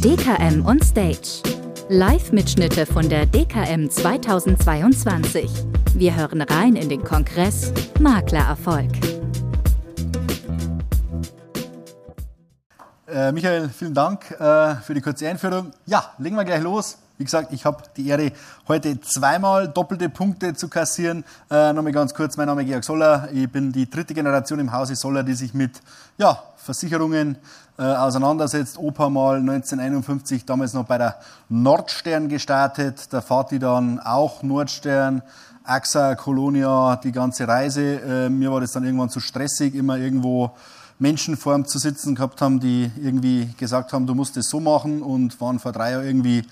DKM 0.00 0.64
on 0.64 0.80
Stage. 0.80 1.42
Live-Mitschnitte 1.90 2.86
von 2.86 3.06
der 3.10 3.26
DKM 3.26 3.90
2022. 3.90 5.50
Wir 5.94 6.16
hören 6.16 6.40
rein 6.40 6.76
in 6.76 6.88
den 6.88 7.04
Kongress 7.04 7.74
Maklererfolg. 8.00 8.90
Äh, 13.06 13.32
Michael, 13.32 13.68
vielen 13.68 13.92
Dank 13.92 14.30
äh, 14.30 14.76
für 14.76 14.94
die 14.94 15.02
kurze 15.02 15.28
Einführung. 15.28 15.72
Ja, 15.84 16.14
legen 16.16 16.36
wir 16.36 16.44
gleich 16.44 16.62
los. 16.62 16.96
Wie 17.16 17.22
gesagt, 17.22 17.52
ich 17.52 17.64
habe 17.64 17.84
die 17.96 18.08
Ehre, 18.08 18.32
heute 18.66 19.00
zweimal 19.00 19.68
doppelte 19.68 20.08
Punkte 20.08 20.52
zu 20.54 20.66
kassieren. 20.66 21.22
Äh, 21.48 21.72
Nochmal 21.72 21.92
ganz 21.92 22.12
kurz, 22.12 22.36
mein 22.36 22.48
Name 22.48 22.62
ist 22.62 22.68
Georg 22.68 22.82
Soller. 22.82 23.28
Ich 23.32 23.48
bin 23.48 23.70
die 23.70 23.88
dritte 23.88 24.14
Generation 24.14 24.58
im 24.58 24.72
Hause 24.72 24.96
Soller, 24.96 25.22
die 25.22 25.34
sich 25.34 25.54
mit 25.54 25.80
ja, 26.18 26.42
Versicherungen 26.56 27.38
äh, 27.78 27.82
auseinandersetzt. 27.82 28.78
Opa 28.78 29.10
mal 29.10 29.36
1951, 29.36 30.44
damals 30.44 30.72
noch 30.72 30.86
bei 30.86 30.98
der 30.98 31.20
Nordstern 31.48 32.28
gestartet. 32.28 33.12
Der 33.12 33.22
Vati 33.22 33.60
dann 33.60 34.00
auch 34.00 34.42
Nordstern, 34.42 35.22
AXA, 35.62 36.16
Colonia, 36.16 36.96
die 36.96 37.12
ganze 37.12 37.46
Reise. 37.46 38.00
Äh, 38.00 38.28
mir 38.28 38.50
war 38.50 38.60
das 38.60 38.72
dann 38.72 38.84
irgendwann 38.84 39.10
zu 39.10 39.20
stressig, 39.20 39.76
immer 39.76 39.98
irgendwo 39.98 40.50
Menschen 40.98 41.36
vor 41.36 41.64
zu 41.64 41.78
sitzen 41.78 42.16
gehabt 42.16 42.40
haben, 42.40 42.58
die 42.58 42.90
irgendwie 43.00 43.50
gesagt 43.56 43.92
haben, 43.92 44.06
du 44.06 44.14
musst 44.16 44.36
es 44.36 44.48
so 44.48 44.58
machen 44.58 45.00
und 45.02 45.40
waren 45.40 45.60
vor 45.60 45.70
drei 45.70 45.92
Jahren 45.92 46.06
irgendwie 46.06 46.42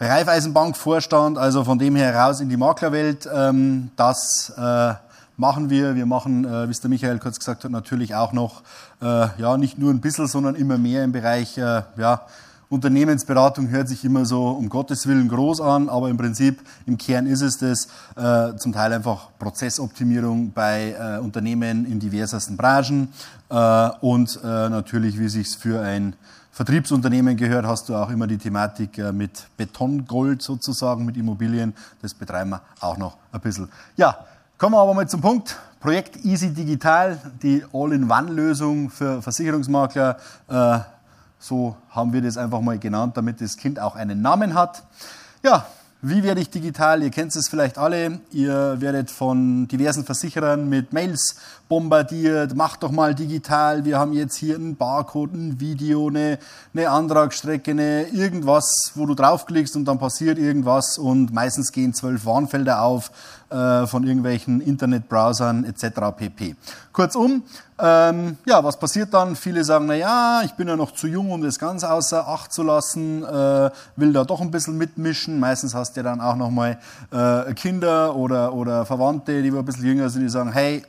Raiffeisenbank-Vorstand, 0.00 1.36
also 1.36 1.62
von 1.62 1.78
dem 1.78 1.94
her 1.94 2.16
raus 2.16 2.40
in 2.40 2.48
die 2.48 2.56
Maklerwelt. 2.56 3.28
Ähm, 3.32 3.90
das 3.96 4.50
äh, 4.56 4.94
machen 5.36 5.68
wir. 5.68 5.94
Wir 5.94 6.06
machen, 6.06 6.46
äh, 6.46 6.66
wie 6.68 6.70
es 6.70 6.80
der 6.80 6.88
Michael 6.88 7.18
kurz 7.18 7.38
gesagt 7.38 7.64
hat, 7.64 7.70
natürlich 7.70 8.14
auch 8.14 8.32
noch, 8.32 8.62
äh, 9.02 9.28
ja, 9.38 9.58
nicht 9.58 9.78
nur 9.78 9.90
ein 9.90 10.00
bisschen, 10.00 10.26
sondern 10.26 10.54
immer 10.54 10.78
mehr 10.78 11.04
im 11.04 11.12
Bereich, 11.12 11.58
äh, 11.58 11.82
ja, 11.98 12.22
Unternehmensberatung 12.70 13.68
hört 13.68 13.88
sich 13.88 14.04
immer 14.04 14.24
so 14.24 14.48
um 14.50 14.68
Gottes 14.68 15.06
Willen 15.08 15.28
groß 15.28 15.60
an, 15.60 15.88
aber 15.88 16.08
im 16.08 16.16
Prinzip 16.16 16.60
im 16.86 16.96
Kern 16.96 17.26
ist 17.26 17.42
es 17.42 17.58
das, 17.58 17.88
äh, 18.14 18.56
zum 18.58 18.72
Teil 18.72 18.92
einfach 18.92 19.28
Prozessoptimierung 19.40 20.52
bei 20.52 20.92
äh, 20.92 21.18
Unternehmen 21.18 21.84
in 21.84 21.98
diversesten 21.98 22.56
Branchen 22.56 23.12
äh, 23.48 23.90
und 24.00 24.38
äh, 24.44 24.68
natürlich, 24.68 25.18
wie 25.18 25.28
sich 25.28 25.48
für 25.58 25.82
ein 25.82 26.14
Vertriebsunternehmen 26.52 27.36
gehört, 27.36 27.64
hast 27.64 27.88
du 27.88 27.94
auch 27.94 28.10
immer 28.10 28.26
die 28.26 28.38
Thematik 28.38 28.98
äh, 28.98 29.12
mit 29.12 29.46
Betongold 29.56 30.42
sozusagen, 30.42 31.04
mit 31.04 31.16
Immobilien. 31.16 31.74
Das 32.02 32.12
betreiben 32.12 32.50
wir 32.50 32.62
auch 32.80 32.96
noch 32.96 33.16
ein 33.32 33.40
bisschen. 33.40 33.68
Ja, 33.96 34.26
kommen 34.58 34.74
wir 34.74 34.80
aber 34.80 34.94
mal 34.94 35.08
zum 35.08 35.20
Punkt. 35.20 35.56
Projekt 35.78 36.24
Easy 36.24 36.50
Digital, 36.50 37.18
die 37.42 37.64
All-in-One-Lösung 37.72 38.90
für 38.90 39.22
Versicherungsmakler. 39.22 40.16
Äh, 40.48 40.80
so 41.38 41.76
haben 41.90 42.12
wir 42.12 42.20
das 42.20 42.36
einfach 42.36 42.60
mal 42.60 42.78
genannt, 42.78 43.16
damit 43.16 43.40
das 43.40 43.56
Kind 43.56 43.80
auch 43.80 43.96
einen 43.96 44.20
Namen 44.20 44.54
hat. 44.54 44.82
Ja, 45.42 45.66
wie 46.02 46.22
werde 46.22 46.40
ich 46.40 46.48
digital? 46.48 47.02
Ihr 47.02 47.10
kennt 47.10 47.36
es 47.36 47.48
vielleicht 47.48 47.76
alle. 47.76 48.20
Ihr 48.32 48.80
werdet 48.80 49.10
von 49.10 49.68
diversen 49.68 50.04
Versicherern 50.04 50.66
mit 50.66 50.94
Mails 50.94 51.36
bombardiert. 51.68 52.56
Macht 52.56 52.82
doch 52.82 52.90
mal 52.90 53.14
digital. 53.14 53.84
Wir 53.84 53.98
haben 53.98 54.14
jetzt 54.14 54.36
hier 54.36 54.54
einen 54.54 54.76
Barcode, 54.76 55.34
ein 55.34 55.60
Video, 55.60 56.08
eine, 56.08 56.38
eine 56.72 56.88
Antragsstrecke, 56.88 57.72
eine 57.72 58.08
irgendwas, 58.08 58.92
wo 58.94 59.04
du 59.04 59.14
draufklickst 59.14 59.76
und 59.76 59.84
dann 59.84 59.98
passiert 59.98 60.38
irgendwas 60.38 60.96
und 60.96 61.34
meistens 61.34 61.70
gehen 61.70 61.92
zwölf 61.92 62.24
Warnfelder 62.24 62.82
auf 62.82 63.10
äh, 63.50 63.86
von 63.86 64.04
irgendwelchen 64.04 64.60
Internetbrowsern 64.60 65.64
etc. 65.64 66.16
pp. 66.16 66.56
Kurzum, 66.92 67.42
ähm, 67.78 68.36
ja, 68.44 68.62
was 68.62 68.78
passiert 68.78 69.12
dann? 69.12 69.36
Viele 69.36 69.64
sagen, 69.64 69.86
na 69.86 69.94
ja, 69.94 70.42
ich 70.44 70.52
bin 70.52 70.68
ja 70.68 70.76
noch 70.76 70.92
zu 70.92 71.06
jung, 71.06 71.30
um 71.30 71.42
das 71.42 71.58
ganz 71.58 71.82
außer 71.82 72.28
Acht 72.28 72.52
zu 72.52 72.62
lassen, 72.62 73.24
äh, 73.24 73.70
will 73.96 74.12
da 74.12 74.24
doch 74.24 74.40
ein 74.40 74.50
bisschen 74.50 74.78
mitmischen. 74.78 75.40
Meistens 75.40 75.74
hast 75.74 75.96
du 75.96 76.00
ja 76.00 76.04
dann 76.04 76.20
auch 76.20 76.36
noch 76.36 76.50
mal 76.50 76.78
äh, 77.10 77.52
Kinder 77.54 78.14
oder, 78.14 78.52
oder 78.52 78.86
Verwandte, 78.86 79.42
die 79.42 79.50
ein 79.50 79.64
bisschen 79.64 79.84
jünger 79.84 80.10
sind, 80.10 80.22
die 80.22 80.28
sagen, 80.28 80.52
hey, 80.52 80.84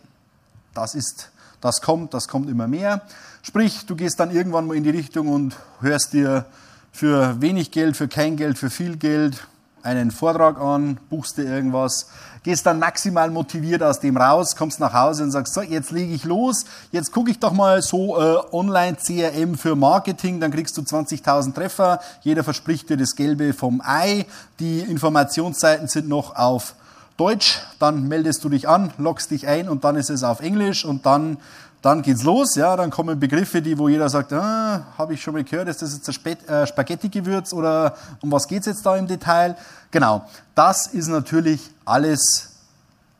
das 0.73 0.95
ist, 0.95 1.31
das 1.61 1.81
kommt, 1.81 2.13
das 2.13 2.27
kommt 2.27 2.49
immer 2.49 2.67
mehr. 2.67 3.01
Sprich, 3.41 3.85
du 3.85 3.95
gehst 3.95 4.19
dann 4.19 4.31
irgendwann 4.31 4.67
mal 4.67 4.77
in 4.77 4.83
die 4.83 4.89
Richtung 4.89 5.29
und 5.29 5.55
hörst 5.79 6.13
dir 6.13 6.45
für 6.91 7.41
wenig 7.41 7.71
Geld, 7.71 7.97
für 7.97 8.07
kein 8.07 8.35
Geld, 8.35 8.57
für 8.57 8.69
viel 8.69 8.97
Geld 8.97 9.47
einen 9.83 10.11
Vortrag 10.11 10.59
an, 10.59 10.99
buchst 11.09 11.37
dir 11.37 11.45
irgendwas, 11.45 12.09
gehst 12.43 12.65
dann 12.65 12.79
maximal 12.79 13.29
motiviert 13.29 13.83
aus 13.83 13.99
dem 13.99 14.17
raus, 14.17 14.55
kommst 14.55 14.79
nach 14.79 14.93
Hause 14.93 15.23
und 15.23 15.31
sagst, 15.31 15.53
so, 15.53 15.61
jetzt 15.61 15.91
lege 15.91 16.13
ich 16.13 16.23
los, 16.23 16.65
jetzt 16.91 17.11
gucke 17.11 17.31
ich 17.31 17.39
doch 17.39 17.51
mal 17.51 17.81
so 17.81 18.19
äh, 18.19 18.37
online 18.51 18.97
CRM 18.97 19.55
für 19.55 19.75
Marketing, 19.75 20.39
dann 20.39 20.51
kriegst 20.51 20.77
du 20.77 20.81
20.000 20.81 21.53
Treffer, 21.53 21.99
jeder 22.21 22.43
verspricht 22.43 22.89
dir 22.89 22.97
das 22.97 23.15
Gelbe 23.15 23.53
vom 23.53 23.81
Ei, 23.83 24.25
die 24.59 24.79
Informationsseiten 24.79 25.87
sind 25.87 26.09
noch 26.09 26.35
auf 26.35 26.73
Deutsch, 27.17 27.61
dann 27.77 28.07
meldest 28.07 28.43
du 28.43 28.49
dich 28.49 28.67
an, 28.67 28.91
loggst 28.97 29.29
dich 29.29 29.47
ein 29.47 29.69
und 29.69 29.83
dann 29.83 29.95
ist 29.95 30.09
es 30.09 30.23
auf 30.23 30.39
Englisch 30.39 30.85
und 30.85 31.05
dann 31.05 31.37
dann 31.81 32.03
geht's 32.03 32.23
los, 32.23 32.55
ja, 32.55 32.75
dann 32.75 32.91
kommen 32.91 33.19
Begriffe, 33.19 33.61
die, 33.61 33.77
wo 33.77 33.89
jeder 33.89 34.07
sagt, 34.07 34.33
ah, 34.33 34.85
habe 34.97 35.15
ich 35.15 35.21
schon 35.21 35.33
mal 35.33 35.43
gehört, 35.43 35.67
ist 35.67 35.81
das 35.81 35.95
jetzt 35.95 36.09
ein 36.09 36.47
äh, 36.47 36.67
Spaghetti-Gewürz 36.67 37.53
oder 37.53 37.95
um 38.21 38.31
was 38.31 38.47
geht's 38.47 38.67
jetzt 38.67 38.85
da 38.85 38.95
im 38.95 39.07
Detail? 39.07 39.55
Genau, 39.89 40.23
das 40.53 40.87
ist 40.87 41.07
natürlich 41.07 41.71
alles 41.83 42.51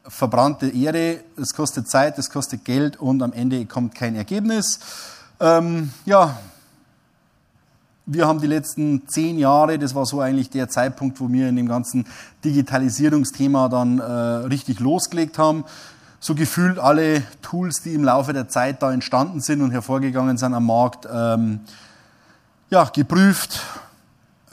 verbrannte 0.07 0.67
Ehre, 0.67 1.21
es 1.37 1.53
kostet 1.55 1.89
Zeit, 1.89 2.19
es 2.19 2.29
kostet 2.29 2.63
Geld 2.63 2.99
und 2.99 3.23
am 3.23 3.33
Ende 3.33 3.65
kommt 3.65 3.95
kein 3.95 4.15
Ergebnis. 4.15 4.79
Ähm, 5.39 5.91
ja, 6.05 6.37
wir 8.05 8.27
haben 8.27 8.41
die 8.41 8.47
letzten 8.47 9.07
zehn 9.07 9.39
Jahre, 9.39 9.79
das 9.79 9.95
war 9.95 10.05
so 10.05 10.19
eigentlich 10.21 10.49
der 10.51 10.69
Zeitpunkt, 10.69 11.19
wo 11.19 11.31
wir 11.31 11.49
in 11.49 11.55
dem 11.55 11.67
ganzen 11.67 12.05
Digitalisierungsthema 12.43 13.69
dann 13.69 13.99
äh, 13.99 14.03
richtig 14.03 14.79
losgelegt 14.79 15.39
haben 15.39 15.65
so 16.21 16.35
gefühlt 16.35 16.77
alle 16.77 17.23
Tools, 17.41 17.81
die 17.81 17.95
im 17.95 18.03
Laufe 18.03 18.31
der 18.31 18.47
Zeit 18.47 18.81
da 18.81 18.93
entstanden 18.93 19.41
sind 19.41 19.61
und 19.61 19.71
hervorgegangen 19.71 20.37
sind 20.37 20.53
am 20.53 20.67
Markt, 20.67 21.07
ähm, 21.11 21.61
ja, 22.69 22.85
geprüft, 22.85 23.59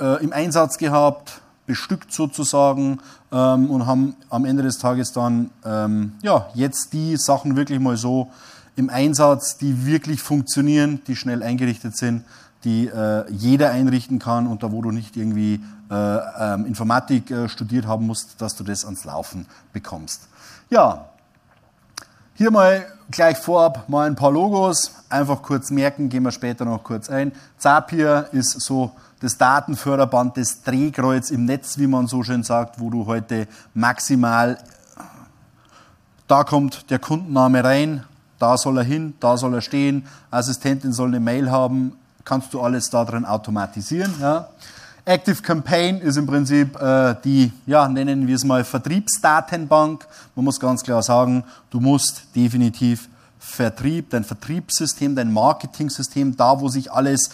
äh, 0.01 0.23
im 0.25 0.33
Einsatz 0.33 0.79
gehabt, 0.79 1.43
bestückt 1.67 2.11
sozusagen 2.11 3.01
ähm, 3.31 3.71
und 3.71 3.87
haben 3.87 4.17
am 4.31 4.47
Ende 4.47 4.63
des 4.63 4.79
Tages 4.79 5.13
dann 5.13 5.51
ähm, 5.63 6.13
ja, 6.23 6.49
jetzt 6.55 6.95
die 6.95 7.19
Sachen 7.19 7.55
wirklich 7.55 7.79
mal 7.79 7.99
so 7.99 8.31
im 8.75 8.89
Einsatz, 8.89 9.59
die 9.59 9.85
wirklich 9.85 10.23
funktionieren, 10.23 11.03
die 11.07 11.17
schnell 11.17 11.43
eingerichtet 11.43 11.99
sind, 11.99 12.25
die 12.65 12.87
äh, 12.87 13.31
jeder 13.31 13.73
einrichten 13.73 14.19
kann 14.19 14.47
und 14.47 14.63
da 14.63 14.73
wo 14.73 14.81
du 14.81 14.91
nicht 14.91 15.19
irgendwie 15.19 15.61
äh, 15.91 15.95
ähm, 15.95 16.65
Informatik 16.65 17.31
äh, 17.31 17.49
studiert 17.51 17.87
haben 17.87 18.07
musst, 18.07 18.41
dass 18.41 18.57
du 18.57 18.65
das 18.65 18.87
ans 18.87 19.05
Laufen 19.05 19.45
bekommst. 19.75 20.29
Ja, 20.71 21.11
hier 22.39 22.53
mal 22.53 22.87
gleich 23.11 23.37
vorab 23.37 23.89
mal 23.89 24.07
ein 24.07 24.15
paar 24.15 24.31
Logos, 24.31 24.93
einfach 25.09 25.43
kurz 25.43 25.73
merken, 25.73 26.09
gehen 26.09 26.23
wir 26.23 26.31
später 26.31 26.65
noch 26.65 26.85
kurz 26.85 27.11
ein. 27.11 27.33
Zapier 27.59 28.29
ist 28.31 28.61
so 28.61 28.93
das 29.19 29.39
Datenförderband, 29.39 30.37
das 30.37 30.63
Drehkreuz 30.63 31.33
im 31.33 31.47
Netz, 31.47 31.79
wie 31.79 31.89
man 31.89 32.07
so 32.07 32.23
schön 32.23 32.45
sagt, 32.45 32.79
wo 32.79 32.91
du 32.91 33.07
heute 33.07 33.49
maximal, 33.75 34.57
da 36.29 36.45
kommt 36.45 36.89
der 36.91 37.01
Kundenname 37.01 37.65
rein, 37.65 38.05
da 38.39 38.57
soll 38.57 38.79
er 38.79 38.85
hin, 38.85 39.15
da 39.19 39.37
soll 39.37 39.55
er 39.55 39.61
stehen, 39.61 40.07
Assistentin 40.31 40.93
soll 40.93 41.09
eine 41.09 41.19
Mail 41.19 41.51
haben, 41.51 41.99
kannst 42.25 42.55
du 42.55 42.61
alles 42.61 42.89
da 42.89 43.05
drin 43.05 43.25
automatisieren. 43.25 44.15
Ja. 44.21 44.47
Active 45.09 45.41
Campaign 45.41 46.03
ist 46.03 46.19
im 46.19 46.27
Prinzip 46.27 46.79
äh, 46.79 47.15
die, 47.25 47.51
ja, 47.65 47.89
nennen 47.89 48.27
wir 48.27 48.37
es 48.37 48.45
mal 48.45 48.63
Vertriebsdatenbank. 48.63 50.07
Man 50.37 50.45
muss 50.45 50.61
ganz 50.61 50.83
klar 50.83 51.03
sagen, 51.03 51.45
du 51.71 51.81
musst 51.81 52.27
definitiv 52.37 53.09
Vertrieb, 53.39 54.11
dein 54.11 54.23
Vertriebssystem, 54.23 55.17
dein 55.17 55.33
Marketingsystem, 55.33 56.37
da 56.37 56.61
wo 56.61 56.69
sich 56.69 56.93
alles, 56.93 57.31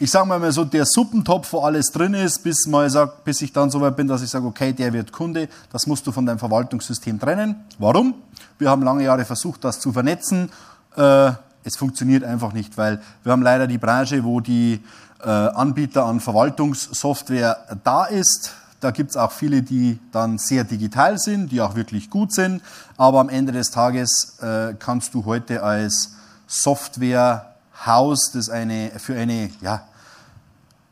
ich 0.00 0.10
sage 0.10 0.26
mal 0.26 0.50
so, 0.50 0.64
der 0.64 0.84
Suppentopf, 0.84 1.52
wo 1.52 1.60
alles 1.60 1.92
drin 1.92 2.12
ist, 2.12 2.42
bis, 2.42 2.66
mal 2.66 2.90
sag, 2.90 3.22
bis 3.22 3.40
ich 3.42 3.52
dann 3.52 3.70
so 3.70 3.80
weit 3.80 3.94
bin, 3.94 4.08
dass 4.08 4.22
ich 4.22 4.30
sage, 4.30 4.44
okay, 4.44 4.72
der 4.72 4.92
wird 4.92 5.12
Kunde, 5.12 5.48
das 5.70 5.86
musst 5.86 6.04
du 6.08 6.10
von 6.10 6.26
deinem 6.26 6.40
Verwaltungssystem 6.40 7.20
trennen. 7.20 7.54
Warum? 7.78 8.14
Wir 8.58 8.68
haben 8.68 8.82
lange 8.82 9.04
Jahre 9.04 9.24
versucht, 9.24 9.62
das 9.62 9.78
zu 9.78 9.92
vernetzen. 9.92 10.50
Äh, 10.96 11.30
es 11.62 11.76
funktioniert 11.76 12.24
einfach 12.24 12.52
nicht, 12.52 12.76
weil 12.76 13.00
wir 13.22 13.30
haben 13.30 13.42
leider 13.42 13.68
die 13.68 13.78
Branche, 13.78 14.24
wo 14.24 14.40
die 14.40 14.80
Anbieter 15.28 16.04
an 16.04 16.20
Verwaltungssoftware 16.20 17.78
da 17.82 18.04
ist. 18.04 18.52
Da 18.80 18.90
gibt 18.90 19.10
es 19.10 19.16
auch 19.16 19.32
viele, 19.32 19.62
die 19.62 19.98
dann 20.12 20.36
sehr 20.38 20.64
digital 20.64 21.18
sind, 21.18 21.50
die 21.50 21.60
auch 21.60 21.74
wirklich 21.74 22.10
gut 22.10 22.32
sind. 22.32 22.62
Aber 22.96 23.20
am 23.20 23.28
Ende 23.28 23.52
des 23.52 23.70
Tages 23.70 24.36
äh, 24.42 24.74
kannst 24.78 25.14
du 25.14 25.24
heute 25.24 25.62
als 25.62 26.14
Softwarehaus, 26.46 28.30
das 28.32 28.50
eine, 28.50 28.92
für 28.98 29.16
eine 29.16 29.50
ja, 29.62 29.82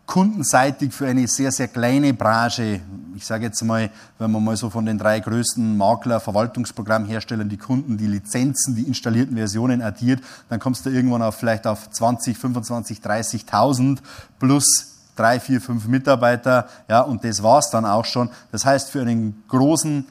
kundenseitig 0.06 0.93
für 0.93 1.06
eine 1.06 1.26
sehr, 1.26 1.52
sehr 1.52 1.69
kleine 1.69 2.12
Branche, 2.12 2.81
ich 3.14 3.25
sage 3.25 3.46
jetzt 3.46 3.62
mal, 3.62 3.90
wenn 4.19 4.31
man 4.31 4.44
mal 4.44 4.56
so 4.56 4.69
von 4.69 4.84
den 4.84 4.99
drei 4.99 5.20
größten 5.20 5.76
Makler, 5.76 6.20
Verwaltungsprogrammherstellern 6.20 7.49
die 7.49 7.56
Kunden, 7.56 7.96
die 7.96 8.06
Lizenzen, 8.06 8.75
die 8.75 8.82
installierten 8.82 9.37
Versionen 9.37 9.81
addiert, 9.81 10.20
dann 10.49 10.60
kommst 10.60 10.84
du 10.84 10.90
irgendwann 10.90 11.22
auf 11.22 11.37
vielleicht 11.37 11.66
auf 11.66 11.90
20, 11.90 12.37
25, 12.37 12.99
30.000 12.99 13.99
plus 14.38 14.88
drei, 15.16 15.40
vier, 15.40 15.60
fünf 15.60 15.87
Mitarbeiter, 15.87 16.69
ja, 16.88 17.00
und 17.00 17.25
das 17.25 17.43
war's 17.43 17.70
dann 17.70 17.84
auch 17.84 18.04
schon. 18.04 18.31
Das 18.50 18.64
heißt, 18.64 18.90
für 18.90 19.02
einen 19.02 19.43
großen 19.49 20.06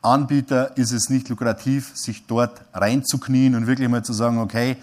Anbieter 0.00 0.76
ist 0.76 0.92
es 0.92 1.10
nicht 1.10 1.28
lukrativ, 1.28 1.96
sich 1.96 2.26
dort 2.26 2.60
reinzuknien 2.72 3.54
und 3.54 3.66
wirklich 3.66 3.88
mal 3.88 4.04
zu 4.04 4.12
sagen, 4.12 4.38
okay, 4.38 4.76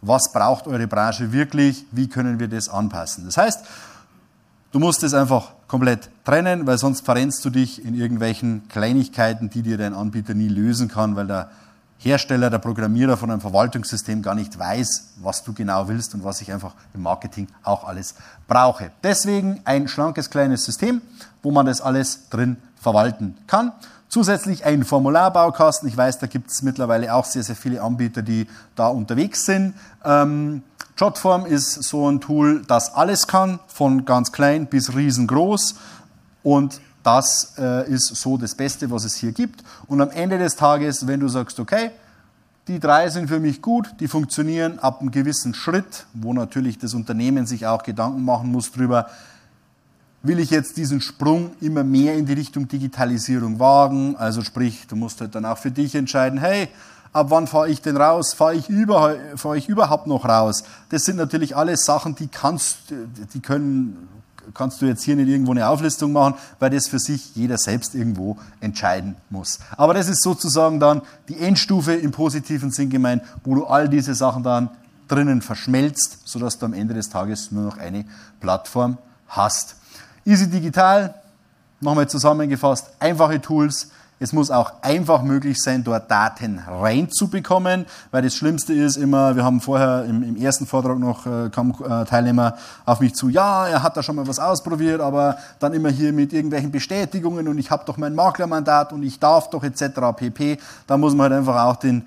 was 0.00 0.32
braucht 0.32 0.66
eure 0.66 0.88
Branche 0.88 1.32
wirklich, 1.32 1.86
wie 1.92 2.08
können 2.08 2.40
wir 2.40 2.48
das 2.48 2.68
anpassen. 2.68 3.24
Das 3.24 3.36
heißt, 3.36 3.60
du 4.72 4.78
musst 4.78 5.02
es 5.04 5.14
einfach 5.14 5.52
komplett 5.68 6.10
trennen, 6.24 6.66
weil 6.66 6.78
sonst 6.78 7.04
verrennst 7.04 7.44
du 7.44 7.50
dich 7.50 7.84
in 7.84 7.94
irgendwelchen 7.94 8.68
Kleinigkeiten, 8.68 9.48
die 9.48 9.62
dir 9.62 9.78
dein 9.78 9.94
Anbieter 9.94 10.34
nie 10.34 10.48
lösen 10.48 10.88
kann, 10.88 11.14
weil 11.14 11.26
der 11.26 11.50
Hersteller, 11.98 12.50
der 12.50 12.58
Programmierer 12.58 13.16
von 13.16 13.30
einem 13.30 13.40
Verwaltungssystem 13.40 14.22
gar 14.22 14.34
nicht 14.34 14.58
weiß, 14.58 15.12
was 15.22 15.44
du 15.44 15.52
genau 15.52 15.86
willst 15.86 16.14
und 16.14 16.24
was 16.24 16.40
ich 16.40 16.52
einfach 16.52 16.74
im 16.94 17.02
Marketing 17.02 17.46
auch 17.62 17.84
alles 17.84 18.16
brauche. 18.48 18.90
Deswegen 19.04 19.60
ein 19.64 19.86
schlankes 19.86 20.28
kleines 20.28 20.64
System, 20.64 21.00
wo 21.44 21.52
man 21.52 21.64
das 21.64 21.80
alles 21.80 22.28
drin 22.28 22.56
verwalten 22.80 23.36
kann. 23.46 23.70
Zusätzlich 24.08 24.64
ein 24.64 24.84
Formularbaukasten. 24.84 25.88
Ich 25.88 25.96
weiß, 25.96 26.18
da 26.18 26.26
gibt 26.26 26.50
es 26.50 26.62
mittlerweile 26.62 27.14
auch 27.14 27.24
sehr, 27.24 27.44
sehr 27.44 27.56
viele 27.56 27.80
Anbieter, 27.80 28.20
die 28.20 28.46
da 28.74 28.88
unterwegs 28.88 29.46
sind. 29.46 29.74
Ähm, 30.04 30.62
Jotform 30.96 31.46
ist 31.46 31.82
so 31.82 32.10
ein 32.10 32.20
Tool, 32.20 32.62
das 32.66 32.94
alles 32.94 33.26
kann, 33.26 33.60
von 33.66 34.04
ganz 34.04 34.32
klein 34.32 34.66
bis 34.66 34.94
riesengroß. 34.94 35.74
Und 36.42 36.80
das 37.02 37.54
äh, 37.58 37.90
ist 37.90 38.14
so 38.14 38.36
das 38.36 38.54
Beste, 38.54 38.90
was 38.90 39.04
es 39.04 39.14
hier 39.14 39.32
gibt. 39.32 39.64
Und 39.86 40.00
am 40.00 40.10
Ende 40.10 40.38
des 40.38 40.56
Tages, 40.56 41.06
wenn 41.06 41.20
du 41.20 41.28
sagst, 41.28 41.58
okay, 41.58 41.90
die 42.68 42.78
drei 42.78 43.08
sind 43.08 43.28
für 43.28 43.40
mich 43.40 43.60
gut, 43.60 43.88
die 43.98 44.06
funktionieren 44.06 44.78
ab 44.78 45.00
einem 45.00 45.10
gewissen 45.10 45.52
Schritt, 45.52 46.06
wo 46.14 46.32
natürlich 46.32 46.78
das 46.78 46.94
Unternehmen 46.94 47.46
sich 47.46 47.66
auch 47.66 47.82
Gedanken 47.82 48.24
machen 48.24 48.52
muss 48.52 48.70
darüber, 48.70 49.08
will 50.22 50.38
ich 50.38 50.50
jetzt 50.50 50.76
diesen 50.76 51.00
Sprung 51.00 51.50
immer 51.60 51.82
mehr 51.82 52.14
in 52.14 52.26
die 52.26 52.34
Richtung 52.34 52.68
Digitalisierung 52.68 53.58
wagen? 53.58 54.14
Also 54.16 54.42
sprich, 54.42 54.86
du 54.86 54.94
musst 54.94 55.20
halt 55.20 55.34
dann 55.34 55.44
auch 55.44 55.58
für 55.58 55.72
dich 55.72 55.96
entscheiden, 55.96 56.38
hey, 56.38 56.68
ab 57.12 57.26
wann 57.30 57.46
fahre 57.46 57.68
ich 57.68 57.82
denn 57.82 57.96
raus? 57.96 58.34
Fahre 58.34 58.54
ich, 58.54 58.68
über, 58.68 59.16
fahr 59.36 59.56
ich 59.56 59.68
überhaupt 59.68 60.06
noch 60.06 60.24
raus? 60.24 60.64
Das 60.90 61.04
sind 61.04 61.16
natürlich 61.16 61.56
alles 61.56 61.84
Sachen, 61.84 62.14
die 62.14 62.28
kannst, 62.28 62.78
die 63.34 63.40
können, 63.40 64.08
kannst 64.54 64.82
du 64.82 64.86
jetzt 64.86 65.02
hier 65.02 65.16
nicht 65.16 65.28
irgendwo 65.28 65.52
eine 65.52 65.68
Auflistung 65.68 66.12
machen, 66.12 66.34
weil 66.58 66.70
das 66.70 66.88
für 66.88 66.98
sich 66.98 67.34
jeder 67.36 67.58
selbst 67.58 67.94
irgendwo 67.94 68.38
entscheiden 68.60 69.16
muss. 69.30 69.58
Aber 69.76 69.94
das 69.94 70.08
ist 70.08 70.22
sozusagen 70.22 70.80
dann 70.80 71.02
die 71.28 71.38
Endstufe 71.38 71.92
im 71.94 72.10
positiven 72.10 72.70
Sinn 72.70 72.90
gemeint, 72.90 73.22
wo 73.44 73.54
du 73.54 73.66
all 73.66 73.88
diese 73.88 74.14
Sachen 74.14 74.42
dann 74.42 74.70
drinnen 75.08 75.42
verschmelzt, 75.42 76.20
sodass 76.24 76.58
du 76.58 76.66
am 76.66 76.72
Ende 76.72 76.94
des 76.94 77.10
Tages 77.10 77.52
nur 77.52 77.64
noch 77.64 77.78
eine 77.78 78.04
Plattform 78.40 78.96
hast. 79.28 79.76
Easy 80.24 80.48
Digital, 80.48 81.14
nochmal 81.80 82.08
zusammengefasst, 82.08 82.90
einfache 82.98 83.40
Tools. 83.40 83.90
Es 84.22 84.32
muss 84.32 84.52
auch 84.52 84.74
einfach 84.82 85.24
möglich 85.24 85.60
sein, 85.60 85.82
dort 85.82 86.08
Daten 86.08 86.60
reinzubekommen, 86.60 87.86
weil 88.12 88.22
das 88.22 88.36
Schlimmste 88.36 88.72
ist 88.72 88.96
immer, 88.96 89.34
wir 89.34 89.42
haben 89.42 89.60
vorher 89.60 90.04
im, 90.04 90.22
im 90.22 90.36
ersten 90.36 90.64
Vortrag 90.64 91.00
noch, 91.00 91.26
äh, 91.26 91.50
kam 91.50 91.74
äh, 91.84 92.04
Teilnehmer 92.04 92.54
auf 92.84 93.00
mich 93.00 93.14
zu, 93.14 93.30
ja, 93.30 93.66
er 93.66 93.82
hat 93.82 93.96
da 93.96 94.02
schon 94.04 94.14
mal 94.14 94.28
was 94.28 94.38
ausprobiert, 94.38 95.00
aber 95.00 95.38
dann 95.58 95.72
immer 95.72 95.88
hier 95.88 96.12
mit 96.12 96.32
irgendwelchen 96.32 96.70
Bestätigungen 96.70 97.48
und 97.48 97.58
ich 97.58 97.72
habe 97.72 97.82
doch 97.84 97.96
mein 97.96 98.14
Maklermandat 98.14 98.92
und 98.92 99.02
ich 99.02 99.18
darf 99.18 99.50
doch 99.50 99.64
etc. 99.64 99.82
pp. 100.16 100.58
Da 100.86 100.96
muss 100.96 101.16
man 101.16 101.32
halt 101.32 101.40
einfach 101.40 101.64
auch 101.64 101.74
den, 101.74 102.04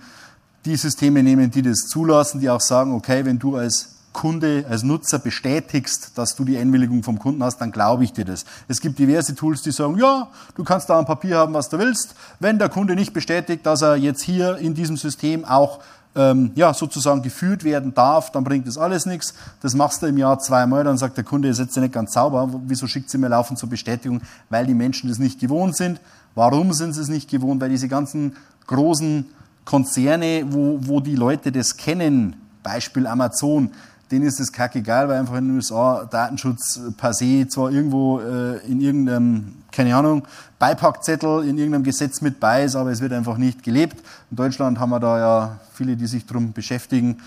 die 0.63 0.77
Systeme 0.77 1.21
nehmen, 1.21 1.51
die 1.51 1.63
das 1.63 1.79
zulassen, 1.79 2.39
die 2.39 2.49
auch 2.49 2.61
sagen, 2.61 2.93
okay, 2.93 3.25
wenn 3.25 3.39
du 3.39 3.57
als 3.57 3.94
Kunde, 4.15 4.65
als 4.69 4.83
Nutzer 4.83 5.19
bestätigst, 5.19 6.17
dass 6.17 6.37
du 6.37 6.45
die 6.45 6.57
Einwilligung 6.57 7.03
vom 7.03 7.19
Kunden 7.19 7.43
hast, 7.43 7.57
dann 7.57 7.73
glaube 7.73 8.05
ich 8.05 8.13
dir 8.13 8.23
das. 8.23 8.45
Es 8.69 8.79
gibt 8.79 8.97
diverse 8.97 9.35
Tools, 9.35 9.61
die 9.61 9.71
sagen, 9.71 9.97
ja, 9.97 10.29
du 10.55 10.63
kannst 10.63 10.89
da 10.89 10.97
ein 10.97 11.05
Papier 11.05 11.37
haben, 11.37 11.53
was 11.53 11.67
du 11.67 11.77
willst. 11.77 12.15
Wenn 12.39 12.57
der 12.57 12.69
Kunde 12.69 12.95
nicht 12.95 13.11
bestätigt, 13.11 13.65
dass 13.65 13.81
er 13.81 13.97
jetzt 13.97 14.23
hier 14.23 14.55
in 14.55 14.73
diesem 14.73 14.95
System 14.95 15.43
auch 15.43 15.79
ähm, 16.15 16.51
ja, 16.55 16.73
sozusagen 16.73 17.23
geführt 17.23 17.65
werden 17.65 17.93
darf, 17.93 18.31
dann 18.31 18.45
bringt 18.45 18.67
das 18.67 18.77
alles 18.77 19.05
nichts. 19.05 19.33
Das 19.61 19.75
machst 19.75 20.01
du 20.01 20.05
im 20.05 20.17
Jahr 20.17 20.39
zweimal, 20.39 20.85
dann 20.85 20.97
sagt 20.97 21.17
der 21.17 21.25
Kunde, 21.25 21.49
ihr 21.49 21.53
seid 21.53 21.75
ja 21.75 21.81
nicht 21.81 21.93
ganz 21.93 22.13
sauber. 22.13 22.49
Wieso 22.67 22.87
schickt 22.87 23.09
sie 23.09 23.17
mir 23.17 23.27
laufend 23.27 23.59
zur 23.59 23.69
Bestätigung? 23.69 24.21
Weil 24.49 24.65
die 24.65 24.73
Menschen 24.73 25.09
das 25.09 25.19
nicht 25.19 25.41
gewohnt 25.41 25.75
sind. 25.75 25.99
Warum 26.35 26.71
sind 26.71 26.93
sie 26.93 27.01
es 27.01 27.09
nicht 27.09 27.29
gewohnt? 27.29 27.59
Weil 27.59 27.69
diese 27.69 27.89
ganzen 27.89 28.37
großen 28.67 29.25
Konzerne, 29.65 30.45
wo, 30.49 30.79
wo 30.79 31.01
die 31.01 31.15
Leute 31.15 31.51
das 31.51 31.75
kennen, 31.75 32.37
Beispiel 32.63 33.07
Amazon, 33.07 33.71
denen 34.11 34.25
ist 34.25 34.39
es 34.39 34.51
kackegal, 34.51 35.07
weil 35.07 35.19
einfach 35.19 35.35
in 35.35 35.47
den 35.47 35.55
USA 35.55 36.05
Datenschutz 36.05 36.79
per 36.97 37.13
se 37.13 37.47
zwar 37.47 37.71
irgendwo 37.71 38.19
äh, 38.19 38.57
in 38.67 38.81
irgendeinem, 38.81 39.55
keine 39.71 39.95
Ahnung, 39.95 40.23
Beipackzettel 40.59 41.47
in 41.47 41.57
irgendeinem 41.57 41.83
Gesetz 41.83 42.21
mit 42.21 42.39
bei 42.39 42.63
ist, 42.63 42.75
aber 42.75 42.91
es 42.91 43.01
wird 43.01 43.13
einfach 43.13 43.37
nicht 43.37 43.63
gelebt. 43.63 43.97
In 44.31 44.37
Deutschland 44.37 44.79
haben 44.79 44.89
wir 44.89 44.99
da 44.99 45.17
ja 45.17 45.59
viele, 45.73 45.95
die 45.95 46.07
sich 46.07 46.25
darum 46.25 46.53
beschäftigen, 46.53 47.17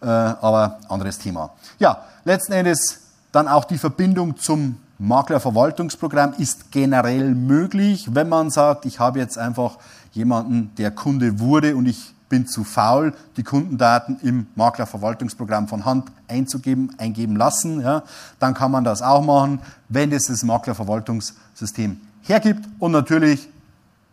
äh, 0.00 0.06
aber 0.06 0.78
anderes 0.88 1.18
Thema. 1.18 1.50
Ja, 1.78 2.02
letzten 2.24 2.52
Endes 2.52 3.00
dann 3.32 3.48
auch 3.48 3.64
die 3.64 3.78
Verbindung 3.78 4.36
zum 4.36 4.76
Maklerverwaltungsprogramm 4.98 6.34
ist 6.38 6.70
generell 6.70 7.34
möglich, 7.34 8.08
wenn 8.14 8.28
man 8.28 8.50
sagt, 8.50 8.86
ich 8.86 8.98
habe 8.98 9.18
jetzt 9.18 9.36
einfach 9.36 9.78
jemanden, 10.12 10.72
der 10.78 10.90
Kunde 10.90 11.38
wurde 11.38 11.76
und 11.76 11.86
ich 11.86 12.14
bin 12.28 12.46
zu 12.46 12.64
faul, 12.64 13.14
die 13.36 13.42
Kundendaten 13.42 14.18
im 14.22 14.46
Maklerverwaltungsprogramm 14.54 15.68
von 15.68 15.84
Hand 15.84 16.10
einzugeben, 16.28 16.94
eingeben 16.98 17.36
lassen. 17.36 17.80
Ja, 17.80 18.02
dann 18.38 18.54
kann 18.54 18.70
man 18.70 18.84
das 18.84 19.02
auch 19.02 19.22
machen, 19.22 19.60
wenn 19.88 20.12
es 20.12 20.26
das 20.26 20.42
Maklerverwaltungssystem 20.42 22.00
hergibt. 22.22 22.64
Und 22.78 22.92
natürlich 22.92 23.48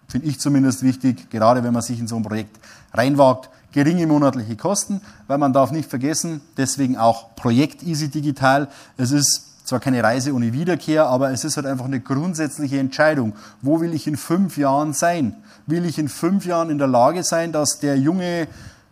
finde 0.08 0.28
ich 0.28 0.40
zumindest 0.40 0.84
wichtig, 0.84 1.30
gerade 1.30 1.64
wenn 1.64 1.74
man 1.74 1.82
sich 1.82 2.00
in 2.00 2.08
so 2.08 2.16
ein 2.16 2.24
Projekt 2.24 2.60
reinwagt, 2.94 3.50
geringe 3.72 4.06
monatliche 4.06 4.56
Kosten, 4.56 5.02
weil 5.28 5.40
man 5.40 5.52
darf 5.52 5.72
nicht 5.72 5.90
vergessen, 5.90 6.42
deswegen 6.58 6.98
auch 6.98 7.36
Projekt 7.36 7.82
Easy 7.82 8.10
Digital. 8.10 8.68
Es 8.98 9.12
ist 9.12 9.53
zwar 9.64 9.80
keine 9.80 10.04
Reise 10.04 10.34
ohne 10.34 10.54
Wiederkehr, 10.54 11.06
aber 11.08 11.32
es 11.32 11.44
ist 11.44 11.58
halt 11.58 11.66
einfach 11.66 11.86
eine 11.86 12.00
grundsätzliche 12.00 12.80
Entscheidung. 12.80 13.34
Wo 13.62 13.80
will 13.82 13.94
ich 13.94 14.08
in 14.08 14.18
fünf 14.18 14.58
Jahren 14.58 14.94
sein? 14.94 15.36
Will 15.66 15.86
ich 15.86 15.98
in 15.98 16.10
fünf 16.10 16.46
Jahren 16.46 16.70
in 16.70 16.78
der 16.78 16.88
Lage 16.88 17.24
sein, 17.24 17.52
dass 17.52 17.80
der 17.80 17.98
junge, 17.98 18.48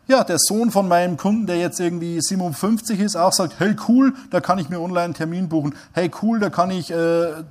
ja, 0.08 0.24
der 0.24 0.38
Sohn 0.40 0.72
von 0.72 0.88
meinem 0.88 1.18
Kunden, 1.18 1.46
der 1.46 1.58
jetzt 1.58 1.80
irgendwie 1.80 2.22
57 2.22 3.00
ist, 3.00 3.16
auch 3.16 3.34
sagt, 3.34 3.60
hey 3.60 3.76
cool, 3.88 4.14
da 4.30 4.40
kann 4.40 4.60
ich 4.60 4.70
mir 4.70 4.80
online 4.80 5.06
einen 5.06 5.14
Termin 5.14 5.50
buchen. 5.50 5.76
Hey 5.92 6.10
cool, 6.22 6.40
da 6.40 6.50
kann 6.50 6.72
ich 6.72 6.92
äh, 6.92 7.44